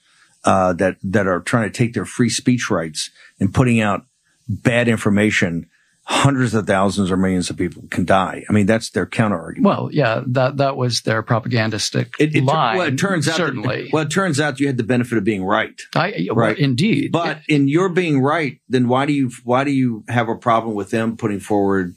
uh, 0.45 0.73
that 0.75 0.97
that 1.03 1.27
are 1.27 1.41
trying 1.41 1.71
to 1.71 1.77
take 1.77 1.95
their 1.95 2.05
free 2.05 2.31
speech 2.31 2.71
rights 2.71 3.11
and 3.39 3.53
putting 3.53 3.81
out 3.81 4.07
bad 4.49 4.89
information, 4.89 5.69
hundreds 6.05 6.55
of 6.55 6.67
thousands 6.67 7.11
or 7.11 7.17
millions 7.17 7.51
of 7.51 7.57
people 7.57 7.85
can 7.91 8.05
die. 8.05 8.45
I 8.49 8.53
mean, 8.53 8.67
that's 8.67 8.91
their 8.91 9.07
counter 9.07 9.41
argument. 9.41 9.67
Well, 9.67 9.91
yeah, 9.93 10.23
that 10.27 10.57
that 10.57 10.77
was 10.77 11.03
their 11.03 11.23
propagandistic 11.23 12.15
it, 12.19 12.35
it, 12.35 12.45
line. 12.45 12.79
Well, 12.79 12.89
it 12.89 12.99
turns 12.99 13.29
out 13.29 13.37
certainly. 13.37 13.85
That, 13.85 13.93
well, 13.93 14.03
it 14.05 14.11
turns 14.11 14.41
out 14.41 14.61
you 14.61 14.67
had 14.67 14.77
the 14.77 14.83
benefit 14.83 15.19
of 15.19 15.25
being 15.25 15.45
right. 15.45 15.81
I, 15.95 16.29
right, 16.33 16.59
indeed. 16.59 17.13
But 17.13 17.41
in 17.49 17.69
your 17.69 17.89
being 17.89 18.21
right, 18.21 18.61
then 18.69 18.89
why 18.89 19.07
do 19.07 19.13
you 19.13 19.31
why 19.45 19.65
do 19.65 19.71
you 19.71 20.05
have 20.09 20.29
a 20.29 20.37
problem 20.37 20.75
with 20.75 20.91
them 20.91 21.17
putting 21.17 21.41
forward 21.41 21.95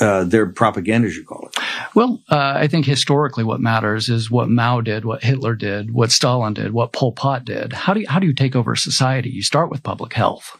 uh, 0.00 0.24
their 0.24 0.46
propaganda, 0.46 1.08
as 1.08 1.16
you 1.16 1.24
call 1.24 1.48
it? 1.48 1.56
Well, 1.94 2.20
uh, 2.28 2.54
I 2.56 2.66
think 2.66 2.86
historically 2.86 3.44
what 3.44 3.60
matters 3.60 4.08
is 4.08 4.30
what 4.30 4.48
Mao 4.48 4.80
did, 4.80 5.04
what 5.04 5.22
Hitler 5.22 5.54
did, 5.54 5.92
what 5.92 6.10
Stalin 6.10 6.54
did, 6.54 6.72
what 6.72 6.92
Pol 6.92 7.12
Pot 7.12 7.44
did. 7.44 7.72
How 7.72 7.94
do 7.94 8.00
you, 8.00 8.06
how 8.08 8.18
do 8.18 8.26
you 8.26 8.34
take 8.34 8.56
over 8.56 8.74
society? 8.76 9.30
You 9.30 9.42
start 9.42 9.70
with 9.70 9.82
public 9.82 10.12
health. 10.12 10.56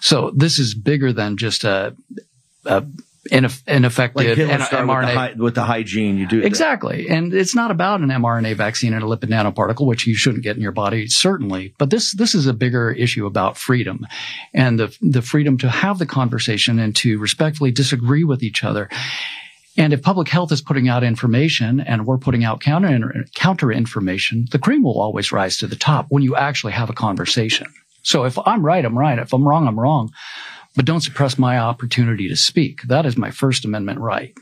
So 0.00 0.32
this 0.34 0.58
is 0.58 0.74
bigger 0.74 1.12
than 1.12 1.36
just 1.36 1.64
a, 1.64 1.96
a 2.64 2.84
ineffective 3.30 4.16
like 4.16 4.26
mRNA. 4.36 4.56
With 4.58 4.70
the, 4.70 5.14
hy- 5.14 5.34
with 5.36 5.54
the, 5.54 5.62
hygiene, 5.62 6.18
you 6.18 6.26
do 6.26 6.42
exactly, 6.42 7.06
that. 7.06 7.14
and 7.14 7.34
it's 7.34 7.54
not 7.54 7.70
about 7.70 8.00
an 8.00 8.08
mRNA 8.08 8.56
vaccine 8.56 8.92
and 8.92 9.02
a 9.02 9.06
lipid 9.06 9.28
nanoparticle, 9.28 9.86
which 9.86 10.06
you 10.06 10.14
shouldn't 10.14 10.42
get 10.42 10.56
in 10.56 10.62
your 10.62 10.72
body, 10.72 11.06
certainly. 11.06 11.74
But 11.78 11.90
this 11.90 12.12
this 12.12 12.34
is 12.34 12.46
a 12.46 12.52
bigger 12.52 12.90
issue 12.90 13.26
about 13.26 13.56
freedom, 13.56 14.06
and 14.52 14.78
the 14.78 14.96
the 15.00 15.22
freedom 15.22 15.56
to 15.58 15.68
have 15.68 15.98
the 15.98 16.06
conversation 16.06 16.78
and 16.78 16.96
to 16.96 17.18
respectfully 17.18 17.70
disagree 17.70 18.24
with 18.24 18.42
each 18.42 18.64
other. 18.64 18.88
And 19.76 19.94
if 19.94 20.02
public 20.02 20.28
health 20.28 20.52
is 20.52 20.60
putting 20.60 20.88
out 20.88 21.02
information 21.02 21.80
and 21.80 22.04
we're 22.04 22.18
putting 22.18 22.44
out 22.44 22.60
counter 22.60 23.24
counter 23.34 23.70
information, 23.70 24.46
the 24.50 24.58
cream 24.58 24.82
will 24.82 25.00
always 25.00 25.32
rise 25.32 25.58
to 25.58 25.66
the 25.66 25.76
top 25.76 26.06
when 26.08 26.22
you 26.22 26.34
actually 26.34 26.72
have 26.72 26.90
a 26.90 26.94
conversation. 26.94 27.72
So 28.02 28.24
if 28.24 28.36
I'm 28.44 28.66
right, 28.66 28.84
I'm 28.84 28.98
right. 28.98 29.18
If 29.18 29.32
I'm 29.32 29.46
wrong, 29.46 29.68
I'm 29.68 29.78
wrong 29.78 30.10
but 30.74 30.84
don't 30.84 31.00
suppress 31.00 31.38
my 31.38 31.58
opportunity 31.58 32.28
to 32.28 32.36
speak. 32.36 32.82
That 32.82 33.06
is 33.06 33.16
my 33.16 33.30
First 33.30 33.64
Amendment 33.64 34.00
right. 34.00 34.36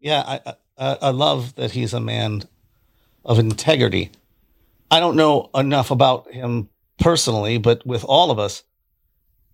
Yeah, 0.00 0.22
I, 0.26 0.54
I, 0.78 0.98
I 1.02 1.10
love 1.10 1.54
that 1.56 1.72
he's 1.72 1.92
a 1.92 2.00
man 2.00 2.44
of 3.24 3.38
integrity. 3.38 4.10
I 4.90 5.00
don't 5.00 5.16
know 5.16 5.50
enough 5.54 5.90
about 5.90 6.30
him 6.32 6.68
personally, 6.98 7.58
but 7.58 7.86
with 7.86 8.04
all 8.04 8.30
of 8.30 8.38
us, 8.38 8.62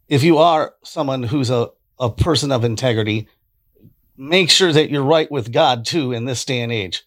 if 0.08 0.22
you 0.22 0.38
are 0.38 0.74
someone 0.82 1.22
who's 1.22 1.50
a, 1.50 1.70
a 1.98 2.10
person 2.10 2.52
of 2.52 2.64
integrity, 2.64 3.28
make 4.16 4.50
sure 4.50 4.72
that 4.72 4.90
you're 4.90 5.02
right 5.02 5.30
with 5.30 5.52
God 5.52 5.86
too 5.86 6.12
in 6.12 6.24
this 6.24 6.44
day 6.44 6.60
and 6.60 6.72
age. 6.72 7.04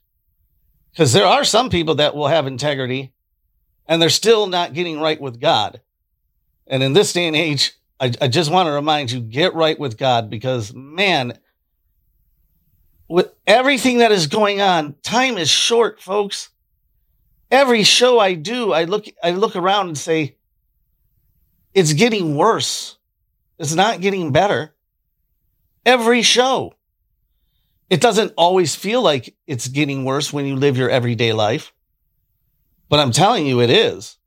Because 0.92 1.14
there 1.14 1.26
are 1.26 1.44
some 1.44 1.70
people 1.70 1.96
that 1.96 2.16
will 2.16 2.28
have 2.28 2.48
integrity 2.48 3.14
and 3.88 4.02
they're 4.02 4.10
still 4.10 4.48
not 4.48 4.74
getting 4.74 5.00
right 5.00 5.20
with 5.20 5.40
God. 5.40 5.82
And 6.68 6.82
in 6.82 6.94
this 6.94 7.14
day 7.14 7.28
and 7.28 7.36
age, 7.36 7.74
I, 8.04 8.12
I 8.20 8.28
just 8.28 8.52
want 8.52 8.68
to 8.68 8.74
remind 8.74 9.12
you 9.12 9.22
get 9.22 9.54
right 9.56 9.80
with 9.80 9.98
God 9.98 10.30
because, 10.30 10.74
man, 10.74 11.40
with 13.08 13.32
everything 13.48 14.00
that 14.00 14.12
is 14.12 14.28
going 14.28 14.60
on, 14.60 14.96
time 15.04 15.38
is 15.38 15.50
short, 15.50 16.02
folks. 16.02 16.50
Every 17.50 17.84
show 17.84 18.20
I 18.20 18.34
do, 18.34 18.74
I 18.74 18.84
look 18.84 19.06
I 19.24 19.32
look 19.32 19.56
around 19.56 19.88
and 19.88 19.98
say, 19.98 20.36
it's 21.74 21.94
getting 21.94 22.36
worse. 22.36 22.98
It's 23.58 23.74
not 23.74 24.02
getting 24.02 24.34
better. 24.34 24.76
Every 25.86 26.24
show. 26.24 26.74
It 27.90 28.02
doesn't 28.02 28.34
always 28.36 28.76
feel 28.76 29.02
like 29.02 29.34
it's 29.48 29.70
getting 29.70 30.04
worse 30.04 30.34
when 30.34 30.46
you 30.46 30.58
live 30.58 30.76
your 30.76 30.90
everyday 30.90 31.32
life, 31.32 31.72
but 32.90 33.00
I'm 33.00 33.12
telling 33.12 33.48
you, 33.48 33.62
it 33.62 33.70
is. 33.70 34.18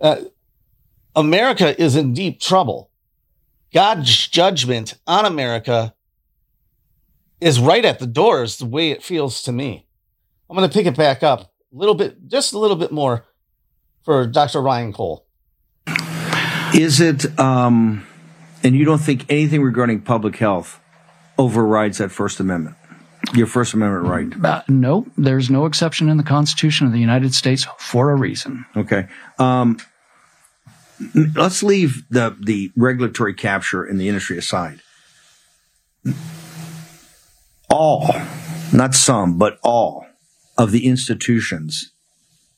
Uh, 0.00 0.16
America 1.16 1.80
is 1.80 1.96
in 1.96 2.12
deep 2.12 2.40
trouble. 2.40 2.90
God's 3.72 4.28
judgment 4.28 4.94
on 5.06 5.24
America 5.24 5.94
is 7.40 7.60
right 7.60 7.84
at 7.84 7.98
the 7.98 8.06
doors, 8.06 8.58
the 8.58 8.66
way 8.66 8.90
it 8.90 9.02
feels 9.02 9.42
to 9.42 9.52
me. 9.52 9.86
I'm 10.48 10.56
going 10.56 10.68
to 10.68 10.72
pick 10.72 10.86
it 10.86 10.96
back 10.96 11.22
up 11.22 11.40
a 11.40 11.76
little 11.76 11.94
bit, 11.94 12.28
just 12.28 12.52
a 12.52 12.58
little 12.58 12.76
bit 12.76 12.92
more 12.92 13.24
for 14.02 14.26
Dr. 14.26 14.60
Ryan 14.60 14.92
Cole. 14.92 15.26
Is 16.74 17.00
it, 17.00 17.38
um, 17.38 18.06
and 18.62 18.74
you 18.74 18.84
don't 18.84 18.98
think 18.98 19.26
anything 19.28 19.62
regarding 19.62 20.02
public 20.02 20.36
health 20.36 20.80
overrides 21.38 21.98
that 21.98 22.10
First 22.10 22.40
Amendment? 22.40 22.76
Your 23.34 23.46
First 23.46 23.74
Amendment 23.74 24.06
right? 24.06 24.44
Uh, 24.44 24.62
no, 24.68 25.06
there's 25.16 25.50
no 25.50 25.66
exception 25.66 26.08
in 26.08 26.16
the 26.16 26.22
Constitution 26.22 26.86
of 26.86 26.92
the 26.92 26.98
United 26.98 27.34
States 27.34 27.66
for 27.78 28.10
a 28.10 28.16
reason. 28.16 28.66
Okay. 28.76 29.06
Um, 29.38 29.78
let's 31.14 31.62
leave 31.62 32.04
the, 32.10 32.36
the 32.40 32.72
regulatory 32.76 33.34
capture 33.34 33.84
in 33.84 33.98
the 33.98 34.08
industry 34.08 34.38
aside. 34.38 34.80
All, 37.70 38.08
not 38.72 38.94
some, 38.94 39.38
but 39.38 39.58
all 39.62 40.06
of 40.56 40.70
the 40.70 40.86
institutions 40.86 41.92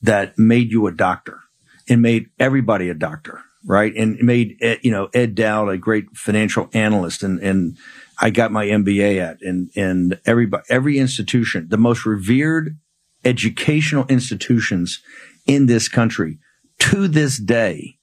that 0.02 0.38
made 0.38 0.70
you 0.70 0.86
a 0.86 0.92
doctor 0.92 1.40
and 1.88 2.02
made 2.02 2.28
everybody 2.38 2.88
a 2.88 2.94
doctor, 2.94 3.42
right? 3.64 3.94
And 3.94 4.18
made, 4.20 4.56
eh, 4.60 4.76
you 4.82 4.90
know, 4.90 5.08
Ed 5.14 5.34
Dowd 5.34 5.68
a 5.68 5.78
great 5.78 6.10
financial 6.14 6.68
analyst 6.72 7.22
and, 7.22 7.40
and 7.40 7.76
I 8.20 8.30
got 8.30 8.52
my 8.52 8.66
MBA 8.66 9.20
at 9.20 9.42
and, 9.42 9.70
and 9.76 10.20
everybody, 10.24 10.64
every 10.68 10.98
institution, 10.98 11.68
the 11.68 11.76
most 11.76 12.06
revered 12.06 12.76
educational 13.24 14.06
institutions 14.06 15.02
in 15.46 15.66
this 15.66 15.88
country 15.88 16.38
to 16.78 17.08
this 17.08 17.38
day 17.38 17.98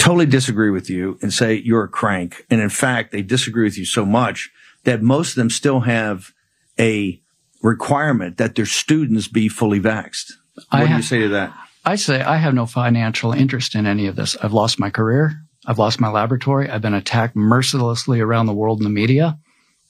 totally 0.00 0.26
disagree 0.26 0.70
with 0.70 0.88
you 0.88 1.18
and 1.20 1.32
say 1.32 1.54
you're 1.54 1.84
a 1.84 1.88
crank. 1.88 2.46
And 2.50 2.60
in 2.60 2.70
fact, 2.70 3.12
they 3.12 3.22
disagree 3.22 3.64
with 3.64 3.78
you 3.78 3.84
so 3.84 4.04
much 4.04 4.50
that 4.84 5.02
most 5.02 5.30
of 5.30 5.34
them 5.36 5.50
still 5.50 5.80
have 5.80 6.32
a 6.78 7.20
requirement 7.62 8.38
that 8.38 8.54
their 8.54 8.66
students 8.66 9.28
be 9.28 9.48
fully 9.48 9.78
vaxxed. 9.78 10.32
What 10.54 10.66
I 10.70 10.86
do 10.86 10.94
you 10.94 11.02
say 11.02 11.20
to 11.20 11.28
that? 11.28 11.54
I 11.84 11.96
say 11.96 12.22
I 12.22 12.36
have 12.36 12.54
no 12.54 12.66
financial 12.66 13.32
interest 13.32 13.74
in 13.74 13.86
any 13.86 14.06
of 14.06 14.16
this. 14.16 14.36
I've 14.42 14.54
lost 14.54 14.80
my 14.80 14.90
career. 14.90 15.42
I've 15.66 15.78
lost 15.78 16.00
my 16.00 16.08
laboratory. 16.08 16.70
I've 16.70 16.82
been 16.82 16.94
attacked 16.94 17.36
mercilessly 17.36 18.20
around 18.20 18.46
the 18.46 18.54
world 18.54 18.80
in 18.80 18.84
the 18.84 18.90
media, 18.90 19.38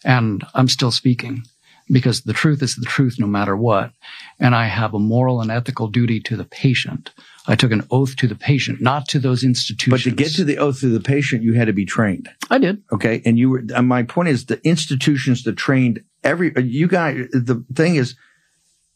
and 0.05 0.45
I'm 0.55 0.69
still 0.69 0.90
speaking 0.90 1.45
because 1.90 2.23
the 2.23 2.33
truth 2.33 2.62
is 2.62 2.75
the 2.76 2.87
truth 2.87 3.17
no 3.19 3.26
matter 3.26 3.57
what. 3.57 3.93
And 4.40 4.55
I 4.55 4.67
have 4.67 4.95
a 4.95 4.99
moral 4.99 5.40
and 5.40 5.50
ethical 5.50 5.88
duty 5.88 6.21
to 6.23 6.37
the 6.37 6.45
patient. 6.45 7.11
I 7.47 7.56
took 7.56 7.73
an 7.73 7.87
oath 7.90 8.16
to 8.16 8.26
the 8.26 8.35
patient, 8.35 8.80
not 8.80 9.09
to 9.09 9.18
those 9.18 9.42
institutions. 9.42 10.04
But 10.04 10.11
to 10.11 10.14
get 10.14 10.32
to 10.35 10.44
the 10.44 10.59
oath 10.59 10.80
to 10.80 10.88
the 10.88 11.00
patient, 11.00 11.42
you 11.42 11.54
had 11.54 11.66
to 11.66 11.73
be 11.73 11.87
trained. 11.87 12.28
I 12.50 12.59
did. 12.59 12.82
Okay. 12.92 13.23
And 13.25 13.38
you 13.38 13.50
were, 13.50 13.62
and 13.75 13.88
my 13.88 14.02
point 14.02 14.28
is 14.28 14.47
the 14.47 14.64
institutions 14.66 15.44
that 15.44 15.56
trained 15.56 16.04
every, 16.23 16.52
you 16.62 16.87
guys, 16.87 17.28
the 17.32 17.64
thing 17.75 17.97
is, 17.97 18.14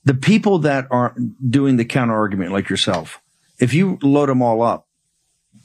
the 0.05 0.15
people 0.15 0.59
that 0.61 0.87
are 0.91 1.17
doing 1.49 1.77
the 1.77 1.85
counter 1.85 2.15
argument 2.15 2.53
like 2.53 2.69
yourself, 2.69 3.21
if 3.59 3.73
you 3.73 3.99
load 4.03 4.29
them 4.29 4.43
all 4.43 4.63
up, 4.63 4.87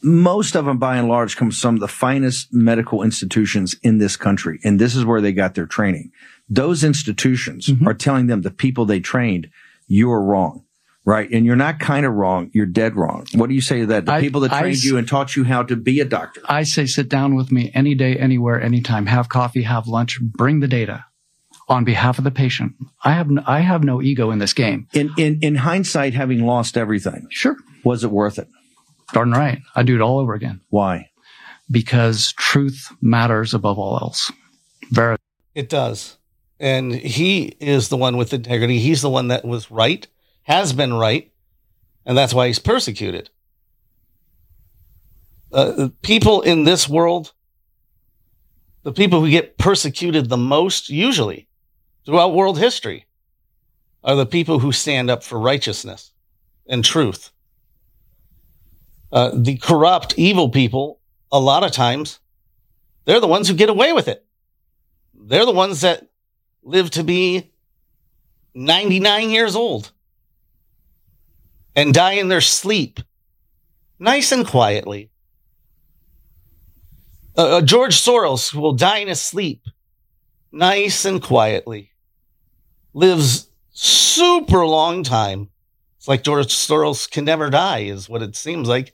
most 0.02 0.56
of 0.56 0.64
them 0.64 0.78
by 0.78 0.96
and 0.96 1.10
large 1.10 1.36
come 1.36 1.50
from 1.50 1.52
some 1.52 1.76
of 1.76 1.82
the 1.82 1.88
finest 1.90 2.54
medical 2.54 3.04
institutions 3.04 3.76
in 3.84 3.98
this 3.98 4.16
country. 4.16 4.60
And 4.64 4.80
this 4.80 4.96
is 4.96 5.04
where 5.04 5.20
they 5.20 5.34
got 5.34 5.56
their 5.56 5.66
training. 5.66 6.12
Those 6.48 6.86
institutions 6.86 7.68
mm-hmm. 7.68 7.86
are 7.86 7.94
telling 7.94 8.28
them 8.28 8.42
the 8.42 8.52
people 8.52 8.86
they 8.86 9.02
trained, 9.02 9.50
you're 9.88 10.22
wrong. 10.22 10.64
Right. 11.06 11.30
And 11.32 11.46
you're 11.46 11.56
not 11.56 11.80
kind 11.80 12.06
of 12.06 12.14
wrong. 12.14 12.52
You're 12.54 12.66
dead 12.66 12.96
wrong. 12.96 13.26
What 13.34 13.50
do 13.50 13.56
you 13.56 13.62
say 13.62 13.80
to 13.80 13.86
that? 13.88 14.06
The 14.06 14.14
I, 14.14 14.22
people 14.22 14.42
that 14.42 14.50
trained 14.50 14.78
I, 14.84 14.88
you 14.88 14.98
and 14.98 15.08
taught 15.08 15.36
you 15.36 15.44
how 15.44 15.64
to 15.64 15.76
be 15.76 16.00
a 16.02 16.06
doctor. 16.06 16.42
I 16.46 16.64
say 16.64 16.86
sit 16.86 17.10
down 17.10 17.36
with 17.36 17.52
me 17.52 17.72
any 17.74 17.96
day, 17.96 18.16
anywhere, 18.18 18.62
anytime. 18.62 19.08
Have 19.08 19.30
coffee, 19.30 19.64
have 19.64 19.88
lunch, 19.88 20.20
bring 20.22 20.60
the 20.60 20.68
data 20.68 21.06
on 21.70 21.84
behalf 21.84 22.18
of 22.18 22.24
the 22.24 22.32
patient. 22.32 22.74
I 23.04 23.14
have 23.14 23.30
no, 23.30 23.44
I 23.46 23.60
have 23.60 23.84
no 23.84 24.02
ego 24.02 24.32
in 24.32 24.40
this 24.40 24.54
game. 24.54 24.88
In 24.94 25.12
in 25.18 25.40
in 25.42 25.56
hindsight, 25.56 26.14
having 26.14 26.46
lost 26.46 26.76
everything, 26.76 27.28
sure, 27.30 27.56
was 27.84 28.04
it 28.04 28.12
worth 28.12 28.40
it? 28.40 28.48
Darn 29.14 29.32
right, 29.32 29.62
I 29.76 29.84
do 29.84 29.96
it 29.96 30.02
all 30.02 30.20
over 30.20 30.34
again. 30.34 30.62
Why? 30.70 31.10
Because 31.72 32.34
truth 32.34 32.92
matters 33.02 33.54
above 33.54 33.78
all 33.78 33.98
else. 33.98 34.32
Very. 34.92 35.18
It 35.56 35.70
does, 35.70 36.18
and 36.60 36.94
he 36.94 37.56
is 37.60 37.90
the 37.90 37.98
one 37.98 38.18
with 38.18 38.34
integrity. 38.34 38.80
He's 38.80 39.02
the 39.02 39.10
one 39.10 39.28
that 39.30 39.46
was 39.46 39.70
right, 39.72 40.08
has 40.50 40.74
been 40.74 40.96
right, 40.96 41.32
and 42.08 42.18
that's 42.18 42.34
why 42.34 42.48
he's 42.48 42.58
persecuted. 42.58 43.30
Uh, 45.54 45.90
people 46.02 46.42
in 46.42 46.64
this 46.64 46.90
world, 46.90 47.34
the 48.82 48.92
people 48.92 49.22
who 49.22 49.30
get 49.30 49.60
persecuted 49.60 50.28
the 50.28 50.38
most, 50.38 50.90
usually 50.90 51.48
throughout 52.04 52.34
world 52.34 52.58
history 52.58 53.06
are 54.04 54.16
the 54.16 54.26
people 54.26 54.58
who 54.58 54.72
stand 54.72 55.12
up 55.12 55.24
for 55.24 55.40
righteousness 55.40 56.14
and 56.68 56.84
truth. 56.84 57.32
Uh, 59.12 59.30
the 59.36 59.58
corrupt, 59.58 60.18
evil 60.18 60.50
people, 60.50 61.00
a 61.32 61.40
lot 61.40 61.64
of 61.64 61.72
times, 61.72 62.20
they're 63.06 63.20
the 63.20 63.28
ones 63.28 63.48
who 63.48 63.54
get 63.54 63.70
away 63.70 63.94
with 63.94 64.08
it. 64.08 64.26
They're 65.14 65.46
the 65.46 65.52
ones 65.52 65.82
that 65.82 66.10
live 66.64 66.90
to 66.92 67.04
be 67.04 67.52
99 68.56 69.30
years 69.30 69.56
old 69.56 69.92
and 71.76 71.94
die 71.94 72.14
in 72.14 72.30
their 72.30 72.42
sleep, 72.42 73.00
nice 74.00 74.32
and 74.32 74.46
quietly. 74.46 75.10
Uh, 77.38 77.58
uh 77.58 77.62
George 77.62 77.96
Soros 77.96 78.54
will 78.54 78.74
die 78.74 79.00
in 79.00 79.08
his 79.08 79.22
sleep, 79.22 79.64
nice 80.52 81.06
and 81.06 81.22
quietly 81.22 81.90
lives 82.94 83.50
super 83.72 84.66
long 84.66 85.04
time. 85.04 85.50
It's 85.98 86.08
like 86.08 86.24
George 86.24 86.48
Soros 86.48 87.10
can 87.10 87.26
never 87.26 87.50
die, 87.50 87.80
is 87.80 88.10
what 88.10 88.22
it 88.22 88.36
seems 88.36 88.68
like. 88.68 88.94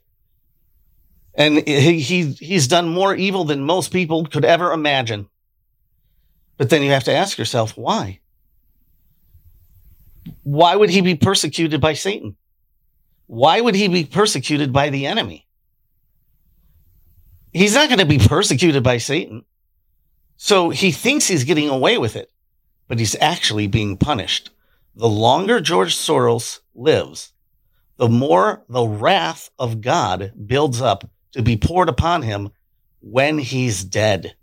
And 1.34 1.68
he, 1.68 2.00
he 2.00 2.32
he's 2.32 2.68
done 2.68 2.88
more 2.88 3.16
evil 3.16 3.44
than 3.44 3.64
most 3.64 3.92
people 3.92 4.26
could 4.26 4.46
ever 4.46 4.72
imagine. 4.72 5.28
But 6.58 6.70
then 6.70 6.82
you 6.82 6.92
have 6.92 7.04
to 7.06 7.14
ask 7.14 7.38
yourself, 7.38 7.78
why? 7.78 8.20
Why 10.44 10.76
would 10.76 10.90
he 10.90 11.02
be 11.02 11.16
persecuted 11.16 11.82
by 11.82 11.94
Satan? 11.94 12.38
Why 13.28 13.60
would 13.62 13.76
he 13.76 13.88
be 13.88 14.06
persecuted 14.06 14.72
by 14.72 14.90
the 14.90 15.06
enemy? 15.08 15.48
He's 17.54 17.76
not 17.76 17.90
going 17.90 18.00
to 18.00 18.06
be 18.06 18.20
persecuted 18.20 18.84
by 18.84 18.98
Satan. 18.98 19.46
So 20.38 20.70
he 20.70 20.92
thinks 20.92 21.28
he's 21.28 21.46
getting 21.46 21.70
away 21.70 21.98
with 21.98 22.16
it 22.16 22.30
but 22.88 23.00
he's 23.00 23.16
actually 23.20 23.68
being 23.68 23.98
punished. 23.98 24.52
The 24.96 25.10
longer 25.10 25.60
George 25.60 25.96
Soros 25.96 26.60
lives, 26.74 27.34
the 27.98 28.10
more 28.10 28.64
the 28.70 28.86
wrath 28.86 29.50
of 29.58 29.82
God 29.82 30.34
builds 30.46 30.82
up 30.82 31.10
to 31.34 31.42
be 31.42 31.58
poured 31.58 31.90
upon 31.90 32.22
him 32.22 32.50
when 33.02 33.38
he's 33.38 33.84
dead. 33.84 34.36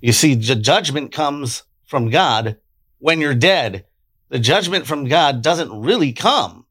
You 0.00 0.12
see, 0.12 0.34
the 0.34 0.54
judgment 0.54 1.12
comes 1.12 1.64
from 1.84 2.10
God 2.10 2.58
when 2.98 3.20
you're 3.20 3.34
dead. 3.34 3.84
The 4.28 4.38
judgment 4.38 4.86
from 4.86 5.08
God 5.08 5.42
doesn't 5.42 5.80
really 5.80 6.12
come 6.12 6.66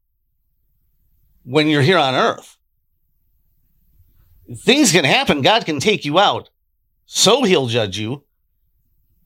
when 1.48 1.66
you're 1.66 1.80
here 1.80 1.96
on 1.96 2.14
earth. 2.14 2.58
Things 4.54 4.92
can 4.92 5.06
happen. 5.06 5.40
God 5.40 5.64
can 5.64 5.80
take 5.80 6.04
you 6.04 6.18
out. 6.18 6.50
So 7.06 7.42
he'll 7.42 7.68
judge 7.68 7.98
you. 7.98 8.24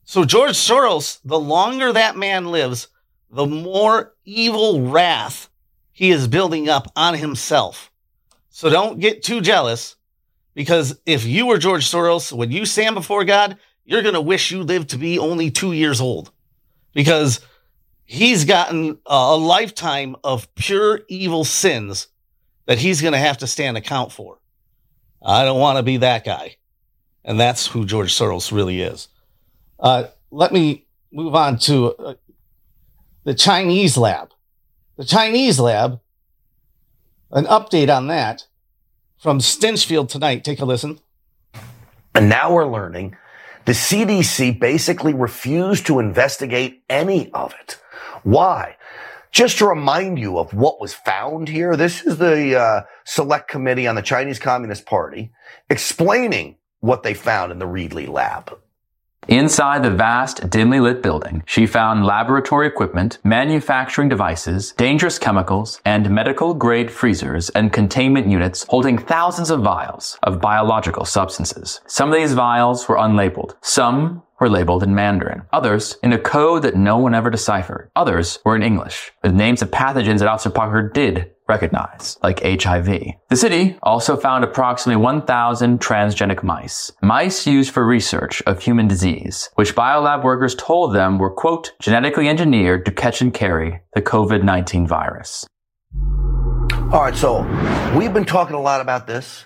So 0.05 0.23
George 0.23 0.53
Soros, 0.53 1.19
the 1.25 1.39
longer 1.39 1.91
that 1.91 2.15
man 2.15 2.45
lives, 2.45 2.87
the 3.29 3.45
more 3.45 4.13
evil 4.23 4.87
wrath 4.87 5.49
he 5.91 6.11
is 6.11 6.29
building 6.29 6.69
up 6.69 6.89
on 6.95 7.15
himself. 7.15 7.91
So 8.49 8.69
don't 8.69 9.01
get 9.01 9.21
too 9.21 9.41
jealous 9.41 9.97
because 10.53 10.97
if 11.05 11.25
you 11.25 11.45
were 11.45 11.57
George 11.57 11.85
Soros, 11.91 12.31
when 12.31 12.51
you 12.51 12.65
stand 12.65 12.95
before 12.95 13.25
God, 13.25 13.57
you're 13.83 14.01
going 14.01 14.13
to 14.13 14.21
wish 14.21 14.49
you 14.49 14.63
lived 14.63 14.91
to 14.91 14.97
be 14.97 15.19
only 15.19 15.51
two 15.51 15.73
years 15.73 15.99
old 15.99 16.31
because 16.93 17.41
he's 18.05 18.45
gotten 18.45 18.99
a 19.05 19.35
lifetime 19.35 20.15
of 20.23 20.53
pure 20.55 21.01
evil 21.09 21.43
sins 21.43 22.07
that 22.65 22.77
he's 22.77 23.01
going 23.01 23.13
to 23.13 23.19
have 23.19 23.39
to 23.39 23.47
stand 23.47 23.77
account 23.77 24.11
for. 24.11 24.39
I 25.21 25.45
don't 25.45 25.59
want 25.59 25.77
to 25.77 25.83
be 25.83 25.97
that 25.97 26.25
guy. 26.25 26.57
And 27.23 27.39
that's 27.39 27.67
who 27.67 27.85
George 27.85 28.13
Soros 28.13 28.51
really 28.51 28.81
is. 28.81 29.07
Uh, 29.79 30.05
let 30.31 30.51
me 30.51 30.85
move 31.11 31.35
on 31.35 31.57
to 31.59 31.93
uh, 31.95 32.13
the 33.23 33.33
Chinese 33.33 33.97
lab. 33.97 34.31
The 34.97 35.05
Chinese 35.05 35.59
lab, 35.59 36.01
an 37.31 37.45
update 37.45 37.95
on 37.95 38.07
that 38.07 38.45
from 39.17 39.39
Stinchfield 39.39 40.09
tonight. 40.09 40.43
Take 40.43 40.59
a 40.59 40.65
listen. 40.65 40.99
And 42.13 42.29
now 42.29 42.53
we're 42.53 42.69
learning 42.69 43.15
the 43.65 43.71
CDC 43.71 44.59
basically 44.59 45.13
refused 45.13 45.85
to 45.87 45.99
investigate 45.99 46.83
any 46.89 47.31
of 47.31 47.55
it. 47.61 47.79
Why? 48.23 48.75
Just 49.33 49.57
to 49.57 49.65
remind 49.65 50.19
you 50.19 50.37
of 50.37 50.53
what 50.53 50.79
was 50.79 50.93
found 50.93 51.49
here, 51.49 51.75
this 51.75 52.05
is 52.05 52.19
the 52.19 52.55
uh, 52.55 52.81
Select 53.03 53.49
Committee 53.49 53.87
on 53.87 53.95
the 53.95 54.03
Chinese 54.03 54.37
Communist 54.37 54.85
Party 54.85 55.31
explaining 55.71 56.57
what 56.81 57.01
they 57.01 57.15
found 57.15 57.51
in 57.51 57.57
the 57.57 57.65
Reedley 57.65 58.07
lab. 58.07 58.55
Inside 59.27 59.83
the 59.83 59.89
vast, 59.89 60.49
dimly 60.49 60.79
lit 60.79 61.01
building, 61.01 61.43
she 61.45 61.65
found 61.65 62.05
laboratory 62.05 62.67
equipment, 62.67 63.19
manufacturing 63.23 64.09
devices, 64.09 64.73
dangerous 64.73 65.17
chemicals, 65.17 65.79
and 65.85 66.09
medical 66.09 66.53
grade 66.53 66.91
freezers 66.91 67.49
and 67.51 67.71
containment 67.71 68.27
units 68.27 68.65
holding 68.69 68.97
thousands 68.97 69.49
of 69.49 69.61
vials 69.61 70.17
of 70.23 70.41
biological 70.41 71.05
substances. 71.05 71.79
Some 71.87 72.09
of 72.09 72.15
these 72.15 72.33
vials 72.33 72.87
were 72.89 72.97
unlabeled. 72.97 73.55
Some 73.61 74.23
were 74.39 74.49
labeled 74.49 74.83
in 74.83 74.93
Mandarin. 74.93 75.43
Others 75.53 75.97
in 76.03 76.11
a 76.11 76.19
code 76.19 76.63
that 76.63 76.75
no 76.75 76.97
one 76.97 77.15
ever 77.15 77.29
deciphered. 77.29 77.89
Others 77.95 78.39
were 78.43 78.57
in 78.57 78.63
English, 78.63 79.13
with 79.23 79.33
names 79.33 79.61
of 79.61 79.71
pathogens 79.71 80.19
that 80.19 80.27
Officer 80.27 80.49
Parker 80.49 80.89
did 80.89 81.32
recognize, 81.53 82.17
like 82.23 82.41
HIV. 82.43 82.89
The 83.29 83.35
city 83.35 83.77
also 83.83 84.17
found 84.17 84.43
approximately 84.43 85.01
1,000 85.01 85.79
transgenic 85.79 86.41
mice, 86.43 86.91
mice 87.01 87.45
used 87.45 87.71
for 87.71 87.85
research 87.85 88.41
of 88.47 88.61
human 88.61 88.87
disease, 88.87 89.49
which 89.55 89.75
biolab 89.75 90.23
workers 90.23 90.55
told 90.55 90.95
them 90.95 91.19
were, 91.19 91.29
quote, 91.29 91.73
genetically 91.79 92.27
engineered 92.27 92.85
to 92.85 92.91
catch 92.91 93.21
and 93.21 93.33
carry 93.33 93.81
the 93.93 94.01
COVID-19 94.01 94.87
virus. 94.87 95.45
All 96.91 97.01
right, 97.01 97.15
so 97.15 97.41
we've 97.95 98.13
been 98.13 98.25
talking 98.25 98.55
a 98.55 98.61
lot 98.61 98.81
about 98.81 99.05
this. 99.05 99.45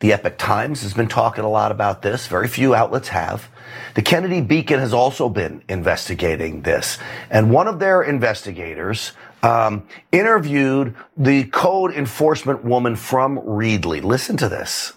The 0.00 0.12
Epoch 0.12 0.38
Times 0.38 0.82
has 0.82 0.94
been 0.94 1.08
talking 1.08 1.42
a 1.42 1.48
lot 1.50 1.72
about 1.72 2.02
this. 2.02 2.28
Very 2.28 2.46
few 2.46 2.72
outlets 2.72 3.08
have. 3.08 3.48
The 3.96 4.02
Kennedy 4.02 4.40
Beacon 4.40 4.78
has 4.78 4.92
also 4.92 5.28
been 5.28 5.64
investigating 5.68 6.62
this. 6.62 6.98
And 7.30 7.50
one 7.50 7.66
of 7.66 7.80
their 7.80 8.02
investigators 8.02 9.10
um, 9.42 9.86
interviewed 10.12 10.94
the 11.16 11.44
code 11.44 11.92
enforcement 11.92 12.64
woman 12.64 12.96
from 12.96 13.38
Reedley. 13.38 14.02
Listen 14.02 14.36
to 14.38 14.48
this. 14.48 14.92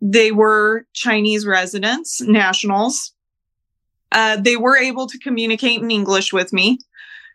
They 0.00 0.32
were 0.32 0.86
Chinese 0.92 1.46
residents, 1.46 2.20
nationals. 2.20 3.12
Uh, 4.12 4.36
they 4.36 4.56
were 4.56 4.76
able 4.76 5.06
to 5.06 5.18
communicate 5.18 5.80
in 5.80 5.90
English 5.90 6.32
with 6.32 6.52
me. 6.52 6.78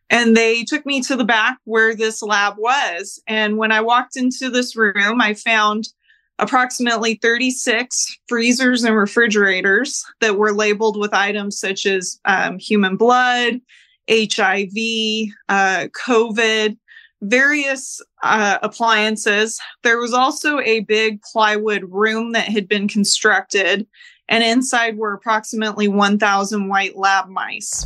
And 0.10 0.36
they 0.36 0.64
took 0.64 0.86
me 0.86 1.02
to 1.02 1.16
the 1.16 1.24
back 1.24 1.58
where 1.64 1.96
this 1.96 2.22
lab 2.22 2.56
was. 2.58 3.22
And 3.28 3.58
when 3.58 3.72
I 3.72 3.82
walked 3.82 4.16
into 4.16 4.50
this 4.50 4.76
room, 4.76 5.20
I 5.22 5.34
found 5.34 5.90
approximately 6.38 7.16
36 7.16 8.20
freezers 8.28 8.84
and 8.84 8.96
refrigerators 8.96 10.06
that 10.20 10.38
were 10.38 10.54
labeled 10.54 10.98
with 11.00 11.14
items 11.14 11.58
such 11.58 11.86
as 11.86 12.20
um, 12.26 12.60
human 12.60 12.98
blood, 12.98 13.62
HIV, 14.10 15.30
uh, 15.50 15.88
COVID, 16.08 16.78
various 17.22 18.02
uh, 18.24 18.60
appliances. 18.62 19.60
There 19.84 19.98
was 19.98 20.14
also 20.14 20.60
a 20.60 20.82
big 20.82 21.22
plywood 21.22 21.84
room 21.92 22.34
that 22.34 22.48
had 22.48 22.68
been 22.68 22.88
constructed, 22.88 23.88
and 24.28 24.44
inside 24.44 24.98
were 24.98 25.14
approximately 25.14 25.88
1,000 25.88 26.68
white 26.68 26.96
lab 26.96 27.30
mice. 27.30 27.86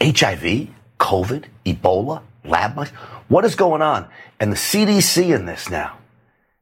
HIV, 0.00 0.68
COVID, 0.98 1.44
Ebola, 1.64 2.22
lab 2.44 2.76
mice. 2.76 2.90
What 3.28 3.44
is 3.44 3.54
going 3.54 3.82
on? 3.82 4.08
And 4.38 4.52
the 4.52 4.56
CDC 4.56 5.34
in 5.34 5.46
this 5.46 5.70
now. 5.70 5.98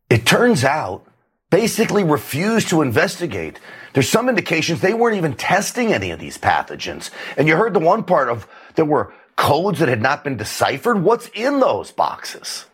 It 0.09 0.27
turns 0.27 0.63
out 0.65 1.07
basically 1.51 2.05
refused 2.05 2.69
to 2.71 2.83
investigate. 2.83 3.59
There's 3.93 4.09
some 4.09 4.29
indications 4.29 4.81
they 4.81 4.95
weren't 4.95 5.17
even 5.17 5.35
testing 5.35 5.93
any 5.93 6.11
of 6.11 6.19
these 6.19 6.39
pathogens. 6.39 7.11
And 7.37 7.47
you 7.47 7.57
heard 7.57 7.75
the 7.75 7.81
one 7.81 8.05
part 8.05 8.29
of 8.29 8.47
there 8.75 8.85
were 8.85 9.13
codes 9.37 9.81
that 9.81 9.89
had 9.89 10.03
not 10.03 10.25
been 10.25 10.37
deciphered. 10.37 11.03
What's 11.03 11.29
in 11.35 11.61
those 11.61 11.91
boxes? 11.91 12.67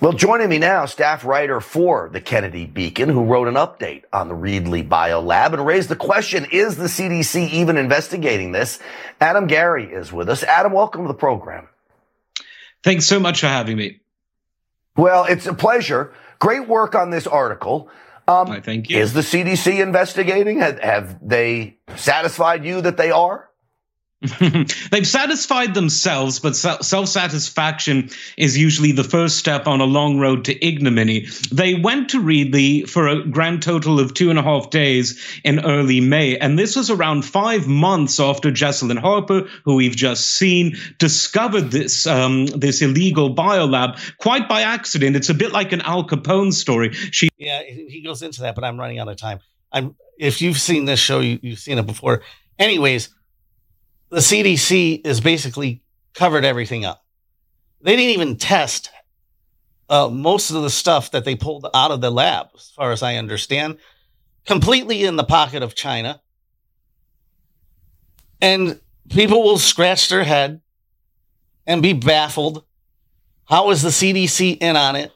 Well, 0.00 0.14
joining 0.14 0.48
me 0.48 0.58
now, 0.58 0.86
staff 0.86 1.26
writer 1.26 1.60
for 1.60 2.08
the 2.10 2.22
Kennedy 2.22 2.64
Beacon, 2.64 3.10
who 3.10 3.24
wrote 3.24 3.48
an 3.48 3.54
update 3.54 4.04
on 4.14 4.28
the 4.28 4.34
Reedley 4.34 4.88
Biolab 4.88 5.52
and 5.52 5.66
raised 5.66 5.90
the 5.90 5.96
question, 5.96 6.46
is 6.50 6.76
the 6.76 6.86
CDC 6.86 7.50
even 7.50 7.76
investigating 7.76 8.52
this? 8.52 8.78
Adam 9.20 9.46
Gary 9.46 9.92
is 9.92 10.10
with 10.10 10.30
us. 10.30 10.42
Adam, 10.42 10.72
welcome 10.72 11.02
to 11.02 11.08
the 11.08 11.12
program. 11.12 11.68
Thanks 12.82 13.04
so 13.04 13.20
much 13.20 13.40
for 13.40 13.48
having 13.48 13.76
me. 13.76 14.00
Well, 14.96 15.26
it's 15.26 15.46
a 15.46 15.52
pleasure. 15.52 16.14
Great 16.38 16.66
work 16.66 16.94
on 16.94 17.10
this 17.10 17.26
article. 17.26 17.90
Um, 18.30 18.62
thank 18.62 18.90
you. 18.90 18.98
Is 18.98 19.12
the 19.12 19.20
CDC 19.20 19.80
investigating? 19.80 20.60
Have, 20.60 20.78
have 20.80 21.18
they 21.26 21.78
satisfied 21.96 22.64
you 22.64 22.80
that 22.82 22.96
they 22.96 23.10
are? 23.10 23.49
They've 24.90 25.06
satisfied 25.06 25.72
themselves, 25.72 26.40
but 26.40 26.54
self 26.54 27.08
satisfaction 27.08 28.10
is 28.36 28.58
usually 28.58 28.92
the 28.92 29.04
first 29.04 29.38
step 29.38 29.66
on 29.66 29.80
a 29.80 29.86
long 29.86 30.18
road 30.18 30.44
to 30.44 30.66
ignominy. 30.66 31.28
They 31.50 31.74
went 31.74 32.10
to 32.10 32.22
Reedley 32.22 32.86
for 32.86 33.08
a 33.08 33.24
grand 33.24 33.62
total 33.62 33.98
of 33.98 34.12
two 34.12 34.28
and 34.28 34.38
a 34.38 34.42
half 34.42 34.68
days 34.68 35.40
in 35.42 35.64
early 35.64 36.02
May, 36.02 36.36
and 36.36 36.58
this 36.58 36.76
was 36.76 36.90
around 36.90 37.24
five 37.24 37.66
months 37.66 38.20
after 38.20 38.50
Jesalyn 38.50 38.98
Harper, 38.98 39.48
who 39.64 39.76
we've 39.76 39.96
just 39.96 40.32
seen, 40.32 40.76
discovered 40.98 41.70
this 41.70 42.06
um, 42.06 42.44
this 42.44 42.82
illegal 42.82 43.34
biolab 43.34 43.98
quite 44.18 44.50
by 44.50 44.60
accident. 44.60 45.16
It's 45.16 45.30
a 45.30 45.34
bit 45.34 45.52
like 45.52 45.72
an 45.72 45.80
Al 45.80 46.06
Capone 46.06 46.52
story. 46.52 46.92
She 46.92 47.30
yeah, 47.38 47.62
he 47.62 48.02
goes 48.04 48.20
into 48.20 48.42
that, 48.42 48.54
but 48.54 48.64
I'm 48.64 48.78
running 48.78 48.98
out 48.98 49.08
of 49.08 49.16
time. 49.16 49.40
I'm 49.72 49.96
if 50.18 50.42
you've 50.42 50.60
seen 50.60 50.84
this 50.84 51.00
show, 51.00 51.20
you, 51.20 51.38
you've 51.40 51.58
seen 51.58 51.78
it 51.78 51.86
before. 51.86 52.22
Anyways 52.58 53.08
the 54.10 54.18
CDC 54.18 55.06
is 55.06 55.20
basically 55.20 55.82
covered 56.14 56.44
everything 56.44 56.84
up. 56.84 57.04
They 57.80 57.96
didn't 57.96 58.20
even 58.20 58.36
test 58.36 58.90
uh, 59.88 60.08
most 60.08 60.50
of 60.50 60.62
the 60.62 60.70
stuff 60.70 61.12
that 61.12 61.24
they 61.24 61.34
pulled 61.34 61.66
out 61.74 61.90
of 61.90 62.00
the 62.00 62.10
lab, 62.10 62.48
as 62.54 62.70
far 62.70 62.92
as 62.92 63.02
I 63.02 63.16
understand, 63.16 63.78
completely 64.46 65.04
in 65.04 65.16
the 65.16 65.24
pocket 65.24 65.62
of 65.62 65.74
China. 65.74 66.20
And 68.40 68.80
people 69.08 69.42
will 69.42 69.58
scratch 69.58 70.08
their 70.08 70.24
head 70.24 70.60
and 71.66 71.82
be 71.82 71.92
baffled. 71.92 72.64
How 73.44 73.70
is 73.70 73.82
the 73.82 73.88
CDC 73.88 74.58
in 74.60 74.76
on 74.76 74.96
it? 74.96 75.12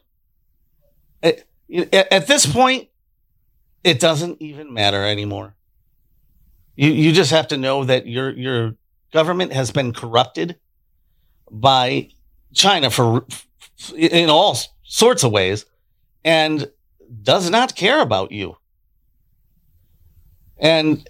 At, 1.23 1.45
at 2.13 2.27
this 2.27 2.45
point, 2.47 2.89
it 3.83 4.01
doesn't 4.01 4.41
even 4.41 4.73
matter 4.73 5.05
anymore. 5.05 5.55
You 6.77 6.91
you 6.91 7.13
just 7.13 7.31
have 7.31 7.49
to 7.49 7.57
know 7.57 7.85
that 7.85 8.07
your 8.07 8.31
your 8.31 8.77
government 9.15 9.53
has 9.53 9.71
been 9.71 9.93
corrupted 9.93 10.57
by 11.51 12.09
China 12.53 12.91
for 12.91 13.25
in 13.97 14.29
all 14.29 14.59
sorts 14.83 15.23
of 15.23 15.31
ways 15.31 15.65
and 16.25 16.69
does 17.23 17.49
not 17.49 17.77
care 17.77 18.01
about 18.01 18.33
you. 18.33 18.57
And 20.59 21.09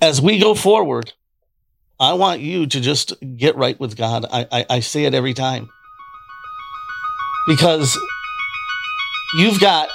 as 0.00 0.22
we 0.22 0.38
go 0.38 0.54
forward, 0.54 1.12
I 1.98 2.14
want 2.14 2.40
you 2.40 2.66
to 2.66 2.80
just 2.80 3.12
get 3.36 3.56
right 3.56 3.78
with 3.78 3.94
God. 3.94 4.24
I, 4.32 4.46
I, 4.50 4.66
I 4.70 4.80
say 4.80 5.04
it 5.04 5.12
every 5.12 5.34
time. 5.34 5.68
Because 7.46 7.98
you've 9.34 9.60
got 9.60 9.88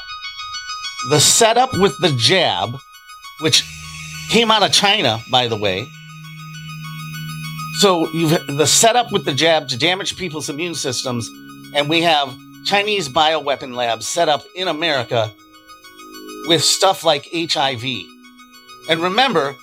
the 1.10 1.20
setup 1.20 1.74
with 1.74 1.98
the 2.00 2.14
jab, 2.18 2.78
which 3.42 3.64
came 4.30 4.52
out 4.52 4.62
of 4.62 4.72
China, 4.72 5.20
by 5.32 5.48
the 5.48 5.58
way, 5.58 5.88
so 7.80 8.10
you've 8.12 8.32
the 8.48 8.66
setup 8.66 9.12
with 9.12 9.26
the 9.26 9.34
jab 9.34 9.68
to 9.70 9.78
damage 9.78 10.16
people's 10.16 10.50
immune 10.50 10.76
systems, 10.76 11.30
and 11.74 11.90
we 11.90 12.02
have 12.04 12.36
Chinese 12.66 13.10
bioweapon 13.10 13.76
labs 13.76 14.08
set 14.08 14.30
up 14.30 14.44
in 14.56 14.68
America 14.68 15.32
with 16.48 16.64
stuff 16.64 17.04
like 17.04 17.28
HIV. 17.34 17.84
And 18.90 19.02
remember, 19.02 19.56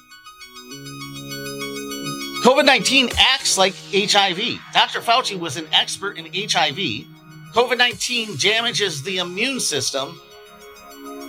COVID 2.44 2.66
19 2.66 3.11
acts 3.18 3.57
like 3.57 3.75
HIV. 3.92 4.61
Dr. 4.72 5.01
Fauci 5.01 5.38
was 5.38 5.57
an 5.57 5.66
expert 5.72 6.18
in 6.18 6.27
HIV. 6.27 7.07
COVID 7.55 7.79
19 7.79 8.37
damages 8.37 9.03
the 9.03 9.18
immune 9.18 9.61
system, 9.61 10.20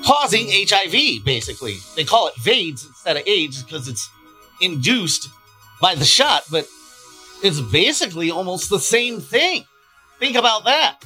causing 0.03 0.47
HIV, 0.51 1.23
basically. 1.23 1.77
They 1.95 2.03
call 2.03 2.27
it 2.27 2.35
VAIDS 2.35 2.87
instead 2.87 3.17
of 3.17 3.27
AIDS 3.27 3.63
because 3.63 3.87
it's 3.87 4.09
induced 4.59 5.29
by 5.83 5.93
the 5.95 6.05
shot, 6.05 6.45
but 6.49 6.65
it's 7.43 7.59
basically 7.59 8.31
almost 8.31 8.69
the 8.69 8.79
same 8.79 9.19
thing. 9.19 9.65
Think 10.17 10.37
about 10.37 10.63
that. 10.63 10.99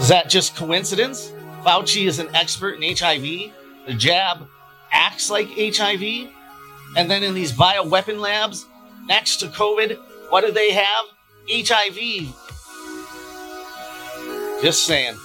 Is 0.00 0.08
that 0.08 0.28
just 0.28 0.56
coincidence? 0.56 1.32
Fauci 1.62 2.08
is 2.08 2.18
an 2.18 2.34
expert 2.34 2.82
in 2.82 2.96
HIV. 2.96 3.52
The 3.86 3.94
jab 3.96 4.44
acts 4.90 5.30
like 5.30 5.46
HIV. 5.56 6.32
And 6.96 7.08
then 7.08 7.22
in 7.22 7.32
these 7.32 7.52
bioweapon 7.52 8.18
labs, 8.18 8.66
next 9.06 9.36
to 9.36 9.46
COVID, 9.46 9.96
what 10.30 10.44
do 10.44 10.50
they 10.50 10.72
have? 10.72 11.04
HIV. 11.48 12.34
Just 14.62 14.84
saying. 14.84 15.16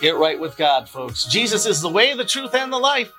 Get 0.00 0.14
right 0.14 0.38
with 0.38 0.56
God, 0.56 0.88
folks. 0.88 1.24
Jesus 1.24 1.66
is 1.66 1.80
the 1.82 1.88
way, 1.88 2.14
the 2.14 2.24
truth, 2.24 2.54
and 2.54 2.72
the 2.72 2.78
life. 2.78 3.10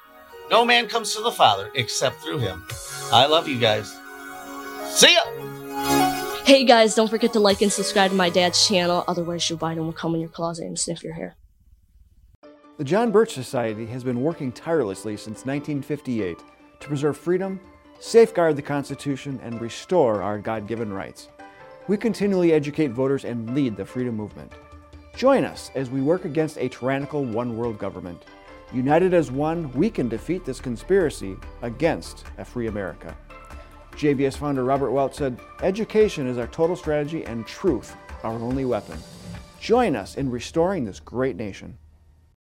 No 0.50 0.64
man 0.64 0.88
comes 0.88 1.14
to 1.16 1.22
the 1.22 1.32
Father 1.32 1.70
except 1.76 2.22
through 2.22 2.38
him. 2.38 2.64
I 3.14 3.26
love 3.26 3.48
you 3.48 3.60
guys. 3.60 3.98
See 4.86 5.14
ya! 5.14 5.22
Hey 6.46 6.64
guys, 6.64 6.96
don't 6.96 7.10
forget 7.10 7.34
to 7.34 7.40
like 7.40 7.62
and 7.62 7.72
subscribe 7.72 8.12
to 8.12 8.16
my 8.16 8.30
dad's 8.30 8.66
channel, 8.66 9.04
otherwise 9.08 9.46
Joe 9.46 9.58
Biden 9.58 9.84
will 9.84 9.92
come 9.92 10.16
in 10.16 10.22
your 10.22 10.30
closet 10.30 10.66
and 10.66 10.80
sniff 10.80 11.04
your 11.04 11.14
hair. 11.14 11.36
The 12.78 12.86
John 12.86 13.12
Birch 13.12 13.34
Society 13.34 13.86
has 13.88 14.04
been 14.04 14.22
working 14.22 14.52
tirelessly 14.52 15.18
since 15.18 15.46
1958 15.46 16.40
to 16.80 16.88
preserve 16.88 17.18
freedom, 17.18 17.60
safeguard 18.00 18.56
the 18.56 18.62
Constitution, 18.62 19.40
and 19.44 19.60
restore 19.60 20.24
our 20.24 20.40
God 20.40 20.66
given 20.66 20.92
rights. 20.94 21.28
We 21.88 21.98
continually 21.98 22.54
educate 22.54 22.92
voters 22.92 23.26
and 23.26 23.54
lead 23.54 23.76
the 23.76 23.86
freedom 23.86 24.16
movement. 24.16 24.54
Join 25.18 25.44
us 25.44 25.70
as 25.76 25.90
we 25.90 26.02
work 26.02 26.24
against 26.24 26.58
a 26.58 26.70
tyrannical 26.70 27.26
one 27.26 27.58
world 27.58 27.78
government. 27.78 28.24
United 28.74 29.14
as 29.14 29.32
one, 29.32 29.70
we 29.74 29.90
can 29.90 30.08
defeat 30.08 30.46
this 30.46 30.62
conspiracy 30.62 31.36
against 31.62 32.26
a 32.38 32.46
free 32.46 32.68
America. 32.68 33.16
JBS 33.94 34.38
founder 34.38 34.64
Robert 34.64 34.92
Welch 34.92 35.16
said, 35.16 35.40
Education 35.62 36.26
is 36.26 36.38
our 36.38 36.48
total 36.48 36.78
strategy 36.78 37.26
and 37.26 37.46
truth 37.46 37.96
our 38.24 38.32
only 38.32 38.64
weapon. 38.64 38.98
Join 39.60 39.96
us 39.96 40.16
in 40.16 40.32
restoring 40.32 40.86
this 40.86 41.00
great 41.00 41.36
nation. 41.36 41.78